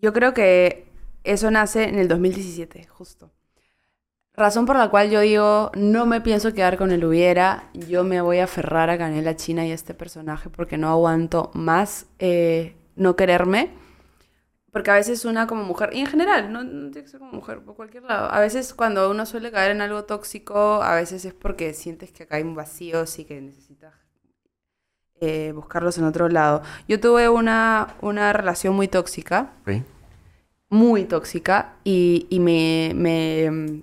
[0.00, 0.86] yo creo que
[1.24, 3.30] eso nace en el 2017, justo.
[4.34, 8.20] Razón por la cual yo digo, no me pienso quedar con el hubiera, yo me
[8.20, 12.76] voy a aferrar a Canela China y a este personaje porque no aguanto más eh,
[12.94, 13.70] no quererme.
[14.72, 17.32] Porque a veces una como mujer, y en general, no, no tiene que ser como
[17.32, 21.24] mujer, por cualquier lado, a veces cuando uno suele caer en algo tóxico, a veces
[21.24, 23.94] es porque sientes que acá hay un vacío, sí que necesitas
[25.20, 26.62] eh, buscarlos en otro lado.
[26.86, 29.82] Yo tuve una, una relación muy tóxica, ¿Ok?
[30.68, 33.82] muy tóxica, y, y me, me,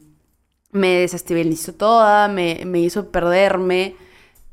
[0.72, 3.96] me desestabilizó toda, me, me hizo perderme.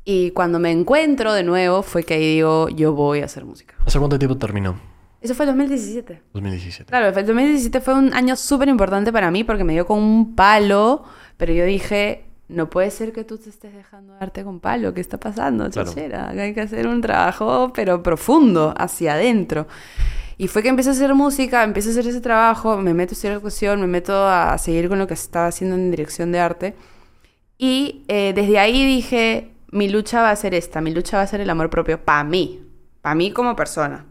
[0.03, 3.75] Y cuando me encuentro de nuevo fue que ahí digo, yo voy a hacer música.
[3.85, 4.92] ¿Hace cuánto tiempo terminó?
[5.23, 6.21] Eso fue el 2017.
[6.33, 6.89] 2017.
[6.89, 10.35] Claro, el 2017 fue un año súper importante para mí porque me dio con un
[10.35, 11.05] palo,
[11.37, 14.99] pero yo dije, no puede ser que tú te estés dejando darte con palo, ¿qué
[14.99, 15.87] está pasando, Claro.
[15.89, 16.29] chachera?
[16.29, 19.65] Acá Hay que hacer un trabajo, pero profundo, hacia adentro.
[20.37, 23.13] Y fue que empecé a hacer música, empecé a hacer ese trabajo, me meto a
[23.13, 26.75] estudiar actuación, me meto a seguir con lo que estaba haciendo en dirección de arte.
[27.57, 31.27] Y eh, desde ahí dije, mi lucha va a ser esta, mi lucha va a
[31.27, 32.61] ser el amor propio para mí,
[33.01, 34.05] para mí como persona.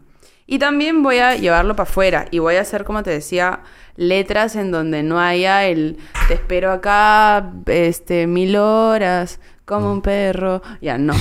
[0.45, 3.61] Y también voy a llevarlo para afuera y voy a hacer, como te decía,
[3.95, 10.61] letras en donde no haya el te espero acá, este, mil horas, como un perro.
[10.81, 11.13] Ya, no.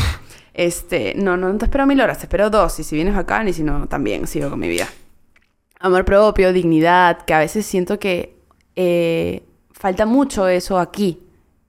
[0.54, 2.78] Este, no, no te espero mil horas, te espero dos.
[2.78, 4.86] Y si vienes acá, y si no, también sigo con mi vida.
[5.80, 8.36] Amor propio, dignidad, que a veces siento que
[8.76, 11.22] eh, falta mucho eso aquí,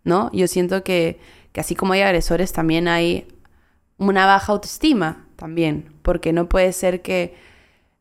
[0.04, 0.30] ¿no?
[0.34, 1.20] Yo siento que,
[1.52, 3.28] que así como hay agresores, también hay
[3.98, 7.34] una baja autoestima también, porque no puede ser que,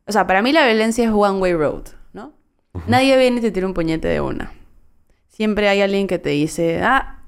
[0.05, 1.83] o sea, para mí la violencia es one way road,
[2.13, 2.33] ¿no?
[2.87, 4.51] Nadie viene y te tira un puñete de una.
[5.29, 7.21] Siempre hay alguien que te dice, ah,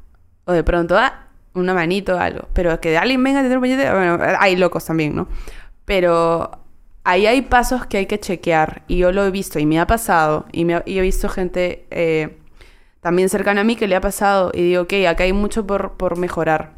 [0.46, 3.58] o de pronto, ah, una manito o algo, pero que alguien venga y te tire
[3.58, 5.28] un puñete, bueno, hay locos también, ¿no?
[5.86, 6.52] Pero
[7.04, 9.88] ahí hay pasos que hay que chequear y yo lo he visto y me ha
[9.88, 12.38] pasado y, me ha- y he visto gente eh,
[13.02, 15.94] también cercana a mí que le ha pasado y digo, ok, acá hay mucho por,
[15.94, 16.74] por mejorar.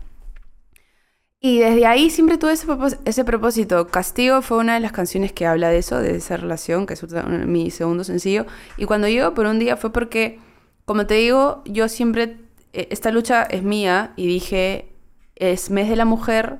[1.39, 2.67] Y desde ahí siempre tuve ese,
[3.05, 3.87] ese propósito.
[3.87, 7.03] Castigo fue una de las canciones que habla de eso, de esa relación, que es
[7.45, 8.45] mi segundo sencillo.
[8.77, 10.39] Y cuando llego por un día fue porque,
[10.85, 12.37] como te digo, yo siempre,
[12.73, 14.95] eh, esta lucha es mía y dije,
[15.35, 16.59] es mes de la mujer,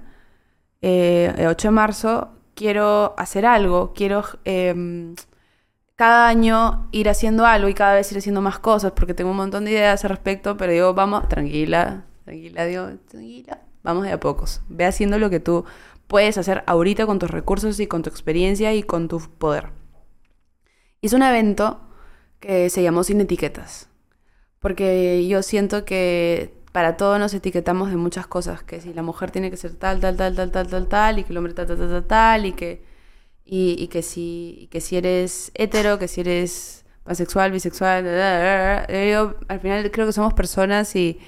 [0.82, 5.15] eh, el 8 de marzo, quiero hacer algo, quiero em,
[5.95, 9.38] cada año ir haciendo algo y cada vez ir haciendo más cosas, porque tengo un
[9.38, 14.20] montón de ideas al respecto, pero digo, vamos, tranquila, tranquila, digo, tranquila, vamos de a
[14.20, 14.62] pocos.
[14.68, 15.66] Ve haciendo lo que tú
[16.08, 19.70] puedes hacer ahorita con tus recursos y con tu experiencia y con tu poder.
[21.02, 21.82] Hice un evento
[22.40, 23.90] que se llamó Sin Etiquetas,
[24.60, 29.32] porque yo siento que para todo nos etiquetamos de muchas cosas, que si la mujer
[29.32, 31.68] tiene que ser tal, tal, tal, tal, tal, tal, tal, y que el hombre tal,
[31.68, 32.84] tal, tal, tal, tal, y que,
[33.46, 39.36] y, que, si, y que si eres hetero, que si eres asexual, bisexual, da, da,
[39.48, 41.20] al final creo que somos personas y,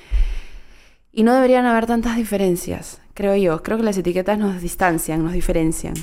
[1.11, 3.63] y no deberían haber tantas diferencias, creo yo.
[3.63, 5.95] Creo que las etiquetas nos distancian, nos diferencian.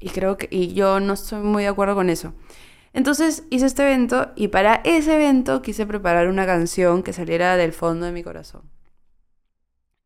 [0.00, 2.34] Y creo que y yo no estoy muy de acuerdo con eso.
[2.92, 7.72] Entonces hice este evento y para ese evento quise preparar una canción que saliera del
[7.72, 8.62] fondo de mi corazón.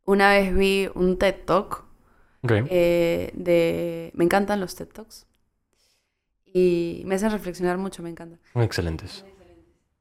[0.05, 1.85] Una vez vi un TED Talk
[2.49, 4.11] eh, de...
[4.15, 5.27] Me encantan los TED Talks.
[6.45, 8.39] Y me hacen reflexionar mucho, me encanta.
[8.57, 9.25] Excelentes.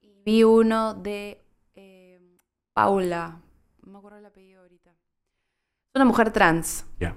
[0.02, 1.40] Y vi uno de
[1.76, 2.20] eh,
[2.74, 3.41] Paula,
[3.92, 4.90] no me acuerdo el apellido ahorita.
[4.90, 7.14] Es una mujer trans Ya.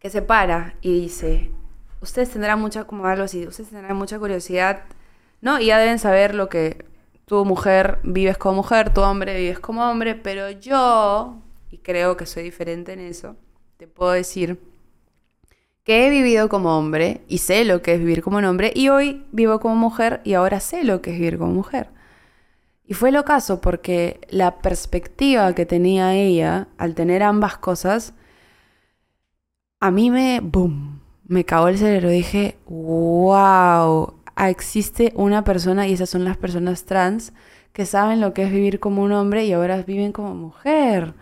[0.00, 1.52] que se para y dice,
[2.00, 4.82] ustedes tendrán mucha, como algo así, ustedes tendrán mucha curiosidad,
[5.40, 5.60] ¿no?
[5.60, 6.84] Y ya deben saber lo que
[7.24, 11.40] tu mujer vives como mujer, tu hombre vives como hombre, pero yo,
[11.70, 13.36] y creo que soy diferente en eso,
[13.76, 14.58] te puedo decir
[15.84, 18.88] que he vivido como hombre y sé lo que es vivir como un hombre y
[18.88, 21.90] hoy vivo como mujer y ahora sé lo que es vivir como mujer.
[22.88, 28.14] Y fue lo caso porque la perspectiva que tenía ella al tener ambas cosas,
[29.78, 32.08] a mí me, boom, me cagó el cerebro.
[32.08, 37.34] Dije, wow, existe una persona y esas son las personas trans
[37.74, 41.12] que saben lo que es vivir como un hombre y ahora viven como mujer.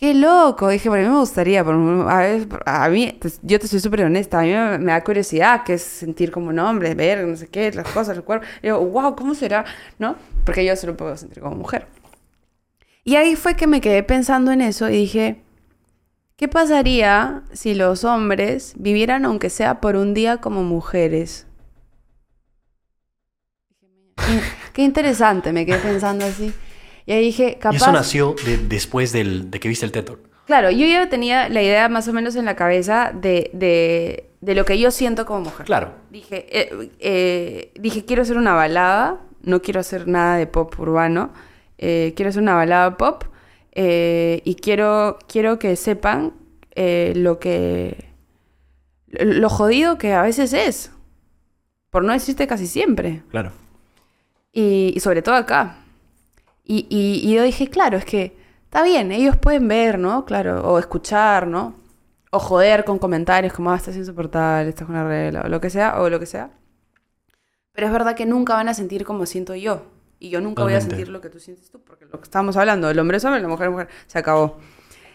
[0.00, 4.04] Qué loco, dije, por mí me gustaría, a, a mí, pues, yo te soy súper
[4.04, 4.48] honesta, a mí
[4.82, 8.16] me, da curiosidad qué es sentir como un hombre, ver, no sé qué, las cosas,
[8.16, 8.46] el cuerpo.
[8.62, 9.66] Y wow, ¿cómo será?
[9.98, 10.16] ¿No?
[10.46, 11.86] Porque yo solo puedo sentir como mujer.
[13.04, 15.42] Y ahí fue que me quedé pensando en eso y dije,
[16.36, 21.46] ¿qué pasaría si los hombres vivieran aunque sea por un día como mujeres?
[24.72, 26.54] qué interesante, me quedé pensando así.
[27.10, 27.74] Y ahí dije, capaz...
[27.74, 30.20] Y eso nació de- después del, de que viste el TED Talk.
[30.46, 34.54] Claro, yo ya tenía la idea más o menos en la cabeza de, de, de
[34.54, 35.66] lo que yo siento como mujer.
[35.66, 35.92] Claro.
[36.10, 41.32] Dije, eh, eh, dije, quiero hacer una balada, no quiero hacer nada de pop urbano,
[41.78, 43.24] eh, quiero hacer una balada pop
[43.74, 46.34] y quiero, quiero que sepan
[46.76, 48.04] lo que...
[49.08, 50.92] lo jodido que a veces es,
[51.90, 53.22] por no decirte casi siempre.
[53.30, 53.50] Claro.
[54.52, 55.76] Y, y sobre todo acá.
[56.74, 60.24] Y, y- y yo dije, claro, es que está bien, ellos pueden ver, ¿no?
[60.24, 61.74] Claro, o escuchar, ¿no?
[62.30, 65.70] O joder con comentarios como, ah, estás insoportable, estás con la regla, o lo que
[65.70, 66.50] sea, o lo que sea.
[67.72, 69.82] Pero es verdad que nunca van a sentir como siento yo.
[70.18, 72.56] Y yo nunca voy a sentir lo que tú sientes tú, porque lo que estábamos
[72.56, 74.58] hablando, el hombre es hombre, la mujer es mujer, se acabó.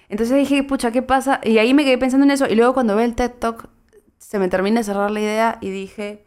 [0.09, 1.41] Entonces dije, pucha, ¿qué pasa?
[1.43, 2.47] Y ahí me quedé pensando en eso.
[2.47, 3.69] Y luego cuando ve el TED Talk,
[4.17, 6.25] se me termina de cerrar la idea y dije,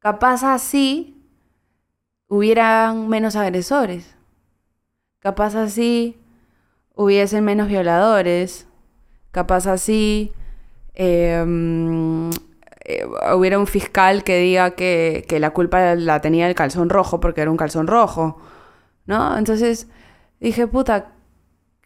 [0.00, 1.17] capaz así
[2.28, 4.14] hubieran menos agresores.
[5.20, 6.16] Capaz así
[6.94, 8.66] hubiesen menos violadores.
[9.30, 10.32] Capaz así
[10.94, 12.30] eh, mm,
[12.84, 13.06] eh,
[13.36, 17.40] hubiera un fiscal que diga que, que la culpa la tenía el calzón rojo porque
[17.42, 18.38] era un calzón rojo.
[19.06, 19.36] ¿No?
[19.38, 19.88] Entonces
[20.40, 21.12] dije, puta,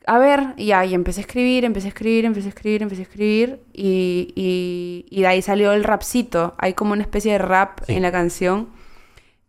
[0.06, 3.04] a ver, y y empecé a escribir, empecé a escribir, empecé a escribir, empecé a
[3.04, 6.54] escribir, y, y, y de ahí salió el rapcito.
[6.58, 7.94] Hay como una especie de rap Sí.
[7.94, 8.70] en la canción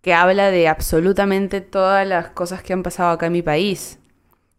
[0.04, 4.00] que habla de absolutamente todas las cosas que han pasado acá en mi país.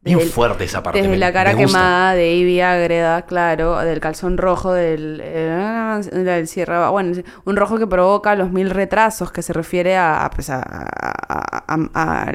[0.01, 0.99] Bien fuerte esa parte.
[0.99, 6.49] Desde me- la cara quemada de Ivy Agreda, claro, del calzón rojo, del, eh, del
[6.49, 10.49] Sierra, bueno, un rojo que provoca los mil retrasos, que se refiere a, a, pues,
[10.51, 12.33] a- a- a- a-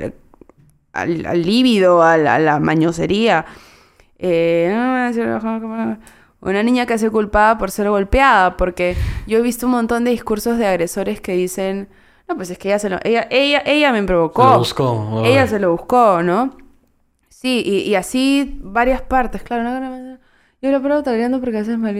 [0.94, 3.46] al, al líbido, a la, la mañosería.
[4.20, 4.72] Eh,
[6.42, 8.96] una niña que se culpada por ser golpeada, porque
[9.28, 11.90] yo he visto un montón de discursos de agresores que dicen,
[12.30, 14.44] no, pues es que ella se lo, ella, ella, ella me provocó.
[14.44, 15.24] Se lo buscó.
[15.26, 16.56] Ella se lo buscó, ¿no?
[17.28, 19.64] Sí, y, y así varias partes, claro.
[19.64, 20.18] no,
[20.62, 21.92] Yo lo pruebo tarareando porque a veces me.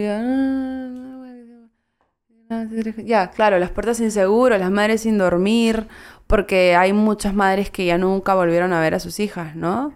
[3.04, 5.88] Ya, claro, las puertas sin seguro, las madres sin dormir,
[6.26, 9.92] porque hay muchas madres que ya nunca volvieron a ver a sus hijas, ¿no?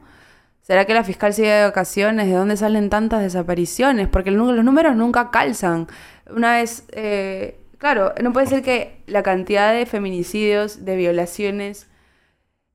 [0.63, 2.27] ¿Será que la fiscal sigue de vacaciones?
[2.27, 4.09] ¿De dónde salen tantas desapariciones?
[4.09, 5.87] Porque el los números nunca calzan.
[6.35, 11.89] Una vez, eh, claro, no puede ser que la cantidad de feminicidios, de violaciones,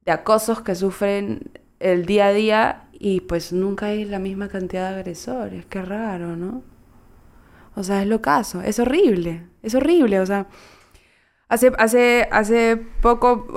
[0.05, 4.89] de acosos que sufren el día a día y pues nunca hay la misma cantidad
[4.89, 5.65] de agresores.
[5.65, 6.63] Qué raro, ¿no?
[7.75, 8.61] O sea, es lo caso.
[8.61, 9.47] Es horrible.
[9.63, 10.19] Es horrible.
[10.19, 10.47] O sea,
[11.47, 13.47] hace, hace, hace poco,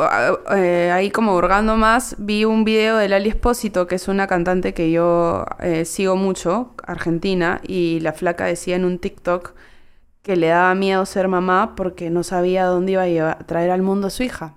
[0.55, 4.75] eh, ahí como hurgando más, vi un video de Lali Espósito, que es una cantante
[4.75, 9.55] que yo eh, sigo mucho, argentina, y la flaca decía en un TikTok
[10.23, 14.07] que le daba miedo ser mamá porque no sabía dónde iba a traer al mundo
[14.09, 14.55] a su hija.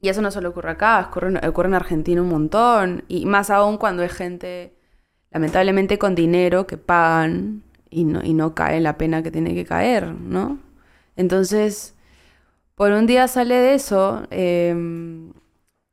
[0.00, 3.04] Y eso no solo ocurre acá, ocurre, ocurre en Argentina un montón.
[3.08, 4.74] Y más aún cuando hay gente,
[5.30, 9.64] lamentablemente, con dinero que pagan y no, y no cae la pena que tiene que
[9.64, 10.58] caer, ¿no?
[11.16, 11.94] Entonces,
[12.74, 14.26] por un día sale de eso.
[14.30, 14.74] eh,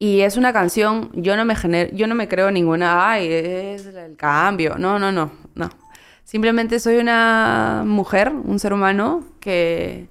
[0.01, 3.85] y es una canción, yo no me genero, yo no me creo ninguna, ay, es
[3.85, 4.77] el cambio.
[4.77, 5.31] No, no, no.
[6.29, 10.09] Simplemente soy una mujer, un ser humano que,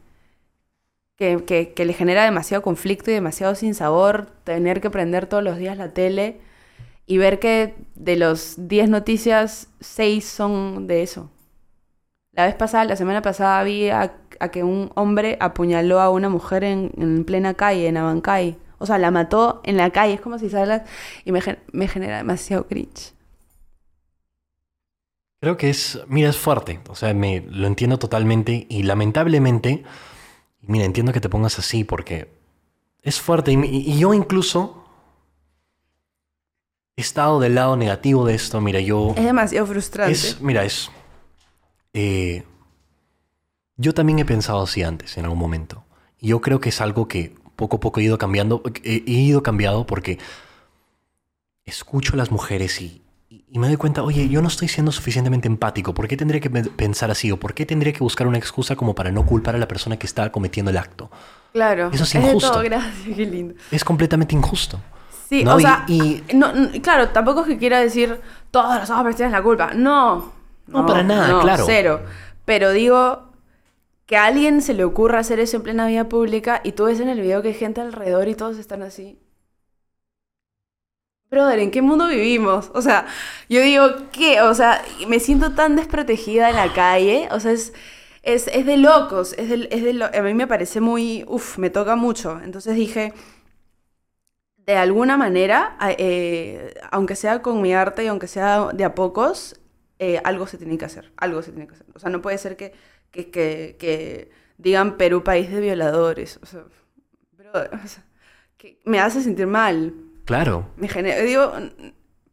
[1.17, 5.77] que, que- le genera demasiado conflicto y demasiado sinsabor tener que prender todos los días
[5.77, 6.41] la tele
[7.07, 11.31] y ver que de los 10 noticias, 6 son de eso.
[12.33, 14.13] La vez pasada, la semana pasada, vi a,
[14.53, 18.57] que un hombre apuñaló a una mujer en, en plena calle, en Abancay.
[18.79, 20.15] O sea, la mató en la calle.
[20.15, 20.83] Es como si salgas
[21.25, 21.41] y me,
[21.73, 23.15] me genera demasiado cringe.
[25.41, 26.81] Creo que es, mira, es fuerte.
[26.89, 29.85] O sea, me lo entiendo totalmente y lamentablemente,
[30.63, 32.29] mira, entiendo que te pongas así porque
[33.03, 33.53] es fuerte.
[33.53, 34.85] Y, yo incluso
[36.97, 38.61] he estado del lado negativo de esto.
[38.61, 39.15] Mira, yo...
[39.17, 40.13] Es demasiado frustrante.
[40.13, 40.91] Es, mira, es...
[41.93, 42.45] eh,
[43.77, 45.85] yo también he pensado así antes, en algún momento.
[46.19, 48.61] Y yo creo que es algo que poco a poco he ido cambiando.
[48.83, 50.19] He, he ido cambiando porque
[51.65, 53.03] escucho a las mujeres y,
[53.51, 55.95] y me doy cuenta, oye, yo no estoy siendo suficientemente empático.
[55.95, 57.31] ¿Por qué tendría que pe- pensar así?
[57.33, 59.97] ¿O por qué tendría que buscar una excusa como para no culpar a la persona
[59.99, 61.11] que está cometiendo el acto?
[61.53, 61.91] Claro.
[61.93, 62.51] Eso es injusto.
[62.53, 63.55] todo, gracias, qué lindo.
[63.71, 64.79] Es completamente injusto.
[65.29, 65.55] Sí, ¿no?
[65.55, 68.21] o Y- sea, y- no, no, claro, tampoco es que quiera decir
[68.51, 69.73] todos los hombres tienen la culpa.
[69.75, 70.33] No.
[70.67, 71.65] No, para nada, claro.
[71.67, 72.01] Cero.
[72.45, 73.33] Pero digo
[74.07, 77.01] que a alguien se le ocurra hacer eso en plena vía pública y tú ves
[77.01, 79.19] en el video que hay gente alrededor y todos están así.
[81.31, 82.71] Brother, ¿en qué mundo vivimos?
[82.75, 83.07] O sea,
[83.51, 84.41] yo digo, ¿qué?
[84.41, 87.29] O sea, me siento tan desprotegida en la calle.
[87.33, 87.75] O sea, es,
[88.23, 91.69] es, es de locos, es de, es de a mí me parece muy, uff, me
[91.71, 92.41] toca mucho.
[92.43, 93.13] Entonces dije,
[94.57, 99.61] de alguna manera, eh, aunque sea con mi arte y aunque sea de a pocos,
[99.99, 101.87] eh, algo se tiene que hacer, algo se tiene que hacer.
[101.95, 102.73] O sea, no puede ser que,
[103.11, 106.39] que, que- digan Perú país de violadores.
[106.43, 106.65] O sea,
[107.85, 108.05] o sea,
[108.59, 109.95] que me hace sentir mal.
[110.29, 110.57] Claro.
[110.77, 111.53] Me genera, digo,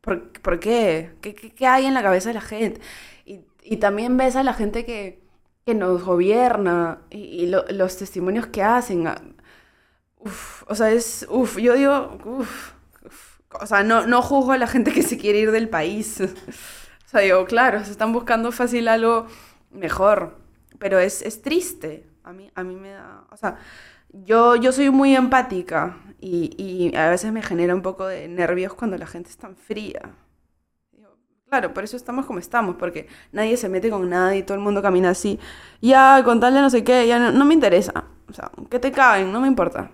[0.01, 1.13] ¿por, por qué?
[1.21, 1.51] ¿Qué, qué?
[1.53, 2.81] qué hay en la cabeza de la gente?
[3.25, 5.21] Y, y también ves a la gente que,
[5.65, 9.07] que nos gobierna y, y lo- los testimonios que hacen.
[9.07, 9.21] ah,
[10.17, 12.73] Uf, o sea, es, uf, yo digo, uf,
[13.05, 13.39] uf.
[13.61, 16.21] o sea, no, no juzgo a la gente que se quiere ir del país.
[17.05, 19.27] O sea, digo, claro, se están buscando fácil algo
[19.71, 20.37] mejor,
[20.79, 22.07] pero es, es triste.
[22.23, 23.57] A mí, a mí me da, o sea,
[24.23, 28.73] yo, yo soy muy empática y, y a veces me genera un poco de nervios
[28.73, 30.01] cuando la gente es tan fría.
[31.49, 34.81] Claro, por eso estamos como estamos, porque nadie se mete con nadie, todo el mundo
[34.81, 35.39] camina así.
[35.81, 38.05] Ya, con tal de no sé qué, ya no, no me interesa.
[38.27, 39.91] O sea, que te caen, no me importa.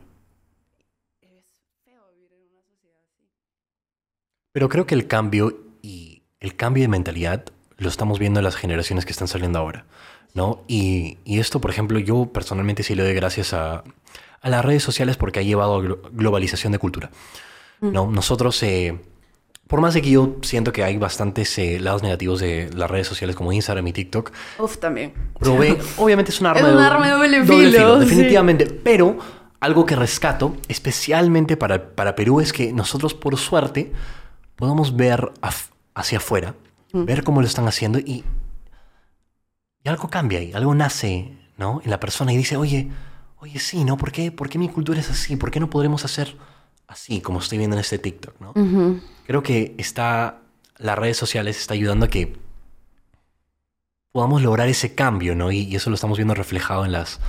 [4.53, 7.45] Pero creo que el cambio y el cambio de mentalidad
[7.77, 9.85] lo estamos viendo en las generaciones que están saliendo ahora,
[10.33, 10.61] ¿no?
[10.67, 13.83] Y, y esto, por ejemplo, yo personalmente sí le doy gracias a,
[14.41, 17.11] a las redes sociales porque ha llevado a glo- globalización de cultura,
[17.81, 18.09] ¿no?
[18.09, 18.99] Nosotros, eh,
[19.67, 23.07] por más de que yo siento que hay bastantes eh, lados negativos de las redes
[23.07, 25.13] sociales como Instagram y TikTok, Uf, también.
[25.39, 29.17] probé, obviamente es un arma, Es un arma de doble filo, definitivamente, pero
[29.59, 33.91] algo que rescato especialmente para, para Perú es que nosotros por suerte
[34.55, 36.55] podemos ver af- hacia afuera,
[36.93, 37.05] Mm.
[37.05, 38.25] ver cómo lo están haciendo y,
[39.83, 41.81] y algo cambia ahí, algo nace ¿no?
[41.83, 42.89] en la persona y dice, oye,
[43.39, 43.97] oye, sí, ¿no?
[43.97, 45.35] ¿Por qué, ¿Por qué mi cultura es así?
[45.35, 46.35] ¿Por qué no podremos hacer
[46.87, 48.39] así como estoy viendo en este TikTok?
[48.39, 48.53] ¿no?
[49.25, 50.41] Creo que está,
[50.77, 52.37] las redes sociales está ayudando a que
[54.11, 55.51] podamos lograr ese cambio, ¿no?
[55.51, 57.19] Y, y eso lo estamos viendo reflejado en las,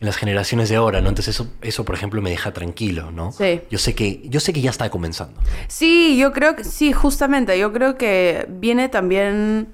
[0.00, 1.08] en las generaciones de ahora, ¿no?
[1.08, 3.32] Entonces eso, eso, por ejemplo, me deja tranquilo, ¿no?
[3.32, 3.60] Sí.
[3.70, 5.40] Yo sé que, yo sé que ya está comenzando.
[5.68, 7.58] Sí, yo creo que sí, justamente.
[7.58, 9.68] Yo creo que viene también.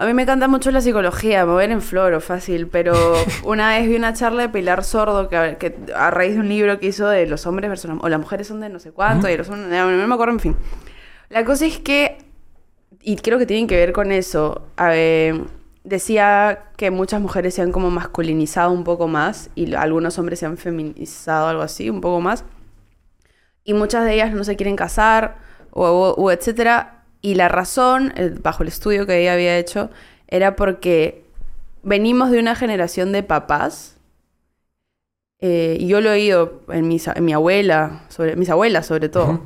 [0.00, 2.94] A mí me encanta mucho la psicología, ir en floro, fácil, pero
[3.44, 6.80] una vez vi una charla de Pilar Sordo que, que a raíz de un libro
[6.80, 9.36] que hizo de los hombres versus o las mujeres son de no sé cuánto, y
[9.36, 10.56] los hombres, no me acuerdo, en fin.
[11.28, 12.16] La cosa es que,
[13.02, 15.42] y creo que tienen que ver con eso, a ver,
[15.84, 20.46] decía que muchas mujeres se han como masculinizado un poco más y algunos hombres se
[20.46, 22.44] han feminizado, algo así, un poco más
[23.64, 25.36] y muchas de ellas no se quieren casar
[25.72, 29.90] o, o- o etcétera y la razón eh, bajo el estudio que ella había hecho
[30.28, 31.24] era porque
[31.82, 33.96] venimos de una generación de papás
[35.40, 39.08] eh, y yo lo he oído en, mis, en mi abuela sobre mis abuelas sobre
[39.08, 39.40] todo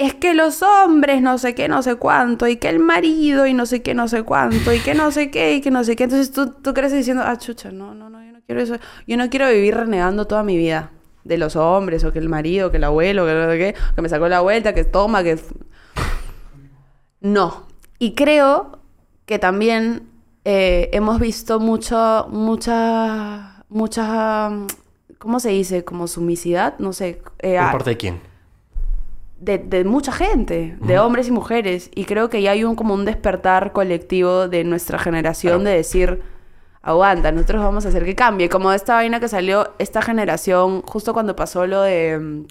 [0.00, 3.52] es que los hombres no sé qué, no sé cuánto, y que el marido y
[3.52, 5.94] no sé qué, no sé cuánto, y que no sé qué, y que no sé
[5.94, 6.04] qué.
[6.04, 8.76] Entonces tú, tú creces diciendo, ah, chucha, no, no, no, yo no quiero eso.
[9.06, 10.90] Yo no quiero vivir renegando toda mi vida
[11.24, 14.00] de los hombres, o que el marido, que el abuelo, que no sé qué, que
[14.00, 15.38] me sacó la vuelta, que toma, que...
[17.20, 17.66] No.
[17.98, 18.78] Y creo
[19.26, 20.08] que también
[20.44, 24.50] eh, hemos visto mucho, mucha, mucha,
[25.18, 25.84] ¿cómo se dice?
[25.84, 27.22] Como sumicidad, no sé.
[27.40, 28.30] eh, ¿Por parte de quién?
[29.38, 31.90] de, de mucha gente, de hombres y mujeres.
[31.94, 35.70] Y creo que ya hay un como un despertar colectivo de nuestra generación Claro.
[35.70, 36.22] de decir,
[36.82, 38.50] aguanta, nosotros vamos a hacer que cambie.
[38.50, 42.44] Como esta vaina que salió esta generación, justo cuando pasó lo de...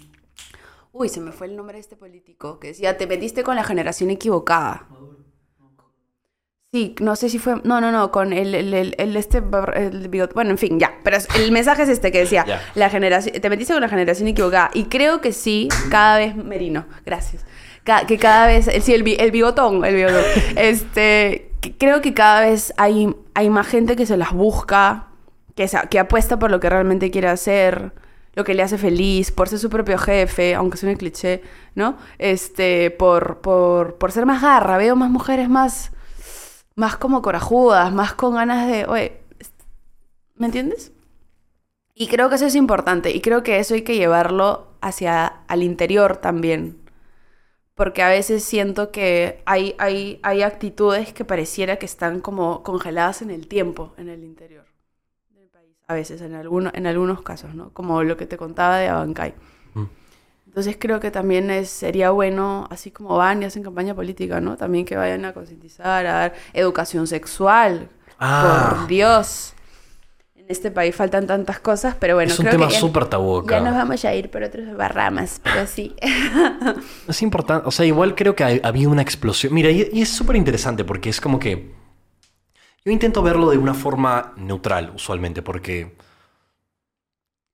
[1.00, 3.64] Uy, se me fue el nombre de este político, que decía, te metiste con la
[3.64, 4.86] generación equivocada.
[6.74, 7.56] Sí, no sé si fue...
[7.64, 9.40] No, no, no, con el, el, el, el este...
[9.40, 11.00] bar- el bigot- bueno, en fin, ya.
[11.04, 12.46] Pero el mensaje es este que decía,
[12.76, 13.40] la generación...
[13.42, 14.72] Te metiste con la generación equivocada.
[14.74, 16.36] Y creo que sí, cada vez...
[16.36, 17.46] Merino, gracias.
[17.86, 18.70] Ca- que cada vez...
[18.84, 20.22] Sí, el, el bigotón, el bigotón.
[20.58, 21.54] este...
[21.62, 25.08] que creo que cada vez hay, hay más gente que se las busca,
[25.56, 27.94] que, que apuesta por lo que realmente quiere hacer,
[28.34, 31.42] lo que le hace feliz, por ser su propio jefe, aunque suene cliché,
[31.76, 31.98] ¿no?
[32.18, 34.78] Este, por, por, por ser más garra.
[34.78, 35.92] Veo más mujeres más
[36.80, 39.20] más como corajudas, más con ganas de, oye,
[40.36, 40.94] ¿me entiendes?
[41.94, 45.62] Y creo que eso es importante y creo que eso hay que llevarlo hacia al
[45.62, 46.80] interior también.
[47.76, 53.22] Porque a veces siento que hay, hay, hay actitudes que pareciera que están como congeladas
[53.22, 54.69] en el tiempo, en el interior.
[55.90, 57.72] A veces, en, alguno, en algunos casos, ¿no?
[57.72, 59.34] Como lo que te contaba de Abancay.
[59.74, 59.86] Mm.
[60.46, 64.56] Entonces creo que también es, sería bueno, así como van y hacen campaña política, ¿no?
[64.56, 67.90] También que vayan a concientizar, a dar educación sexual.
[68.20, 68.76] Ah.
[68.78, 69.54] Por Dios.
[70.36, 73.60] En este país faltan tantas cosas, pero bueno, es un creo tema súper tabú ya
[73.60, 75.96] nos vamos a ir por otros barramas, pero sí.
[77.08, 79.56] Es importante, o sea, igual creo que ha- había una explosión.
[79.56, 81.79] Mira, y, y es súper interesante porque es como que
[82.86, 85.96] Yo intento verlo de una forma neutral, usualmente, porque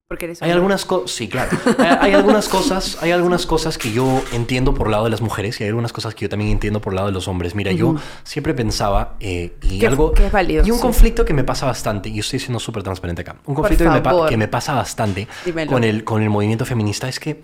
[0.07, 0.53] Porque eres hay hombre.
[0.53, 4.85] algunas cosas, sí, claro, hay, hay algunas cosas, hay algunas cosas que yo entiendo por
[4.87, 6.97] el lado de las mujeres y hay algunas cosas que yo también entiendo por el
[6.97, 7.55] lado de los hombres.
[7.55, 10.81] Mira, yo siempre pensaba eh, y Que- algo que es válido, y un sí.
[10.83, 13.37] conflicto que me pasa bastante y yo estoy siendo súper transparente acá.
[13.45, 13.89] Un conflicto que
[14.37, 15.71] me, que pasa bastante Dímelo.
[15.71, 17.41] con el con el movimiento feminista es que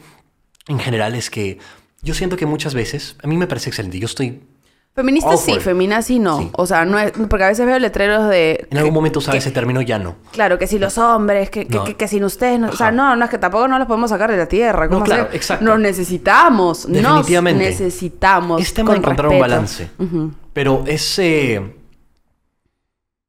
[0.68, 1.58] en general es que
[2.04, 3.98] yo siento que muchas veces a mí me parece excelente.
[3.98, 4.44] Yo estoy
[4.94, 5.64] Feministas sí, Awkward.
[5.64, 6.38] feminazis no.
[6.39, 6.50] Sí.
[6.54, 8.68] O sea, no es, porque a veces veo letreros de...
[8.70, 10.16] en algún momento usaba ese término ya no.
[10.34, 11.84] Claro, que si los hombres, que, que, No.
[11.86, 14.10] que- que sin ustedes, no- o sea, no, no es que tampoco no los podemos
[14.10, 14.88] sacar de la tierra.
[14.89, 15.36] ¿cómo No, claro, hacer?
[15.38, 15.64] exacto.
[15.64, 17.64] Nos necesitamos, Definitivamente.
[17.70, 18.62] nos necesitamos.
[18.62, 19.89] Es tema de con encontrar un balance.
[20.52, 21.20] Pero es.
[21.20, 21.74] eh,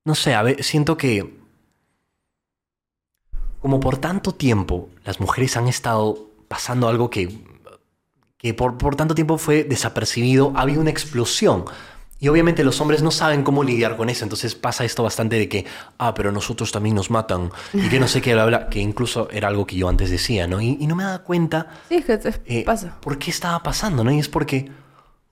[0.04, 1.32] no sé, a ver, siento que.
[3.60, 7.51] Como por tanto tiempo, las mujeres han estado pasando algo que.
[8.42, 11.64] Que por, por tanto tiempo fue desapercibido, ha habido una explosión.
[12.18, 14.24] Y obviamente los hombres no saben cómo lidiar con eso.
[14.24, 15.64] Entonces pasa esto bastante de que,
[15.98, 17.50] ah, pero nosotros también nos matan.
[17.72, 18.68] Y que no sé qué, bla, bla.
[18.68, 20.60] Que incluso era algo que yo antes decía, ¿no?
[20.60, 22.96] Y, y no me daba cuenta Sí, es que eh, pasa.
[23.00, 24.04] ¿Por qué estaba pasando?
[24.04, 24.12] ¿no?
[24.12, 24.70] Y es porque,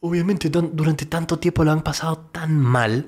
[0.01, 3.07] obviamente, durante tanto tiempo lo han pasado tan mal.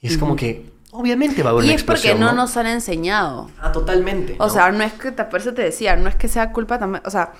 [0.00, 2.20] Y es como que, obviamente va a haber Y una es porque explosión.
[2.20, 2.42] no, ¿no?
[2.42, 3.50] nos han enseñado.
[3.60, 4.36] Ah, totalmente.
[4.38, 4.52] O ¿no?
[4.52, 7.10] sea, no es que, por eso te decía, no es que sea culpa también, o
[7.10, 7.32] sea,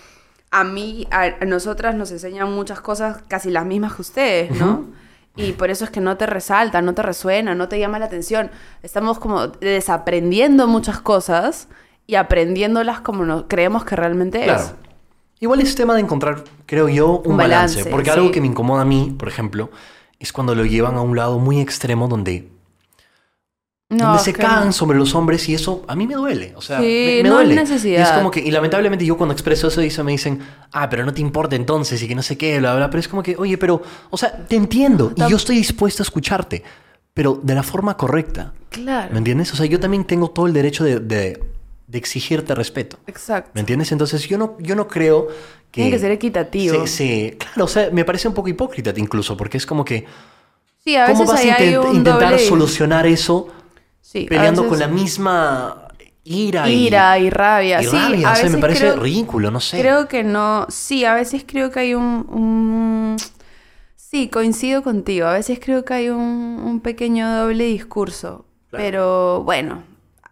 [0.51, 4.85] a mí, a, a nosotras nos enseñan muchas cosas casi las mismas que ustedes, ¿no?
[5.39, 8.07] Y por eso es que no te resalta, no te resuena, no te llama la
[8.07, 8.51] atención.
[8.83, 11.69] Estamos como desaprendiendo muchas cosas
[12.07, 14.61] y aprendiéndolas como no, creemos que realmente Claro.
[14.63, 14.75] es.
[15.41, 17.77] Igual es tema de encontrar, creo yo, un, Un balance.
[17.77, 18.17] balance, Porque sí.
[18.19, 19.71] algo que me incomoda a mí, por ejemplo,
[20.19, 22.49] es cuando lo llevan a un lado muy extremo donde,
[23.89, 24.73] donde es se cagan no.
[24.73, 26.53] sobre los hombres y eso a mí me duele.
[26.57, 27.55] O sea, Sí, me, no duele.
[27.55, 28.01] necesidad.
[28.01, 30.41] Y es como que, y lamentablemente yo cuando expreso eso, me dicen,
[30.73, 32.91] ah, pero no te importa entonces y que no sé qué, bla, bla.
[32.91, 33.81] Pero es como que, oye, pero,
[34.11, 36.63] o sea, te entiendo y yo estoy dispuesto a escucharte,
[37.15, 38.53] pero de la forma correcta.
[38.71, 39.09] Claro.
[39.13, 39.53] ¿Me entiendes?
[39.53, 41.43] O sea, yo también tengo todo el derecho de, de-
[41.87, 42.99] de exigirte respeto.
[43.07, 43.53] Exacto.
[43.55, 43.93] ¿Me entiendes?
[43.93, 45.29] Entonces yo no, yo no creo
[45.71, 45.83] que...
[45.83, 46.85] Tiene que ser equitativo.
[46.85, 47.37] Sí, sí.
[47.39, 50.05] claro, o sea, me parece un poco hipócrita incluso, porque es como que,
[50.85, 53.47] Sí, a ¿cómo vas a intent- intentar doble- solucionar eso
[54.09, 55.89] Sí, peleando con la misma
[56.23, 57.83] ira y, ira y rabia.
[57.83, 58.29] y sí, rabia?
[58.29, 59.81] a O sea, me parece creo- ridículo, no sé.
[59.81, 60.67] Creo que no.
[60.69, 62.25] Sí, a veces creo que hay un.
[62.31, 63.17] un-
[63.97, 65.27] Sí, coincido contigo.
[65.27, 66.21] A veces creo que hay un,
[66.65, 68.47] un pequeño doble discurso.
[68.71, 68.85] Claro.
[68.85, 69.83] Pero bueno,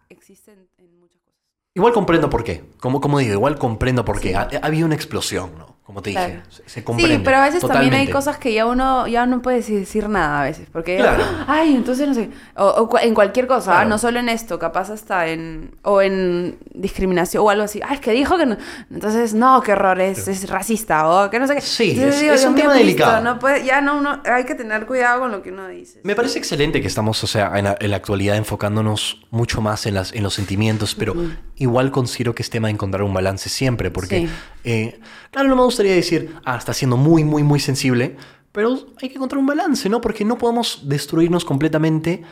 [0.09, 1.41] existen en muchas cosas.
[1.75, 2.63] Igual comprendo por qué.
[2.79, 4.35] Como, como digo, igual comprendo por qué.
[4.37, 5.74] Ha, ha habido una explosión, ¿no?
[5.85, 6.25] Como te dije.
[6.25, 6.41] Claro.
[6.49, 7.17] Se, se comprende.
[7.17, 8.11] Sí, pero a veces también hay totalmente.
[8.11, 10.67] cosas que ya uno ya no puede decir nada a veces.
[10.73, 11.23] Porque, Claro.
[11.47, 12.31] ay, entonces no sé.
[12.57, 13.79] O, o en cualquier cosa, Claro.
[13.81, 15.75] ah, no solo en esto, capaz hasta en.
[15.83, 17.81] O en discriminación o algo así.
[17.87, 18.57] Ay, es que dijo que no.
[18.89, 21.61] Entonces, no, qué error, es, es racista o que no sé qué.
[21.61, 23.21] Sí, Entonces es- es un tema delicado.
[23.23, 25.99] No puede, ya no, uno, hay que tener cuidado con lo que uno dice.
[26.03, 29.85] Me parece excelente que estamos, o sea, en la, en la actualidad enfocándonos mucho más
[29.85, 31.13] en, las, en los sentimientos, pero
[31.57, 34.29] igual considero que es tema de encontrar un balance siempre, porque, Sí.
[34.63, 34.99] eh,
[35.31, 38.15] claro, no me gustaría decir, ah, está siendo muy, muy, muy sensible,
[38.51, 39.99] pero hay que encontrar un balance, ¿no?
[39.99, 42.23] Porque no podemos destruirnos completamente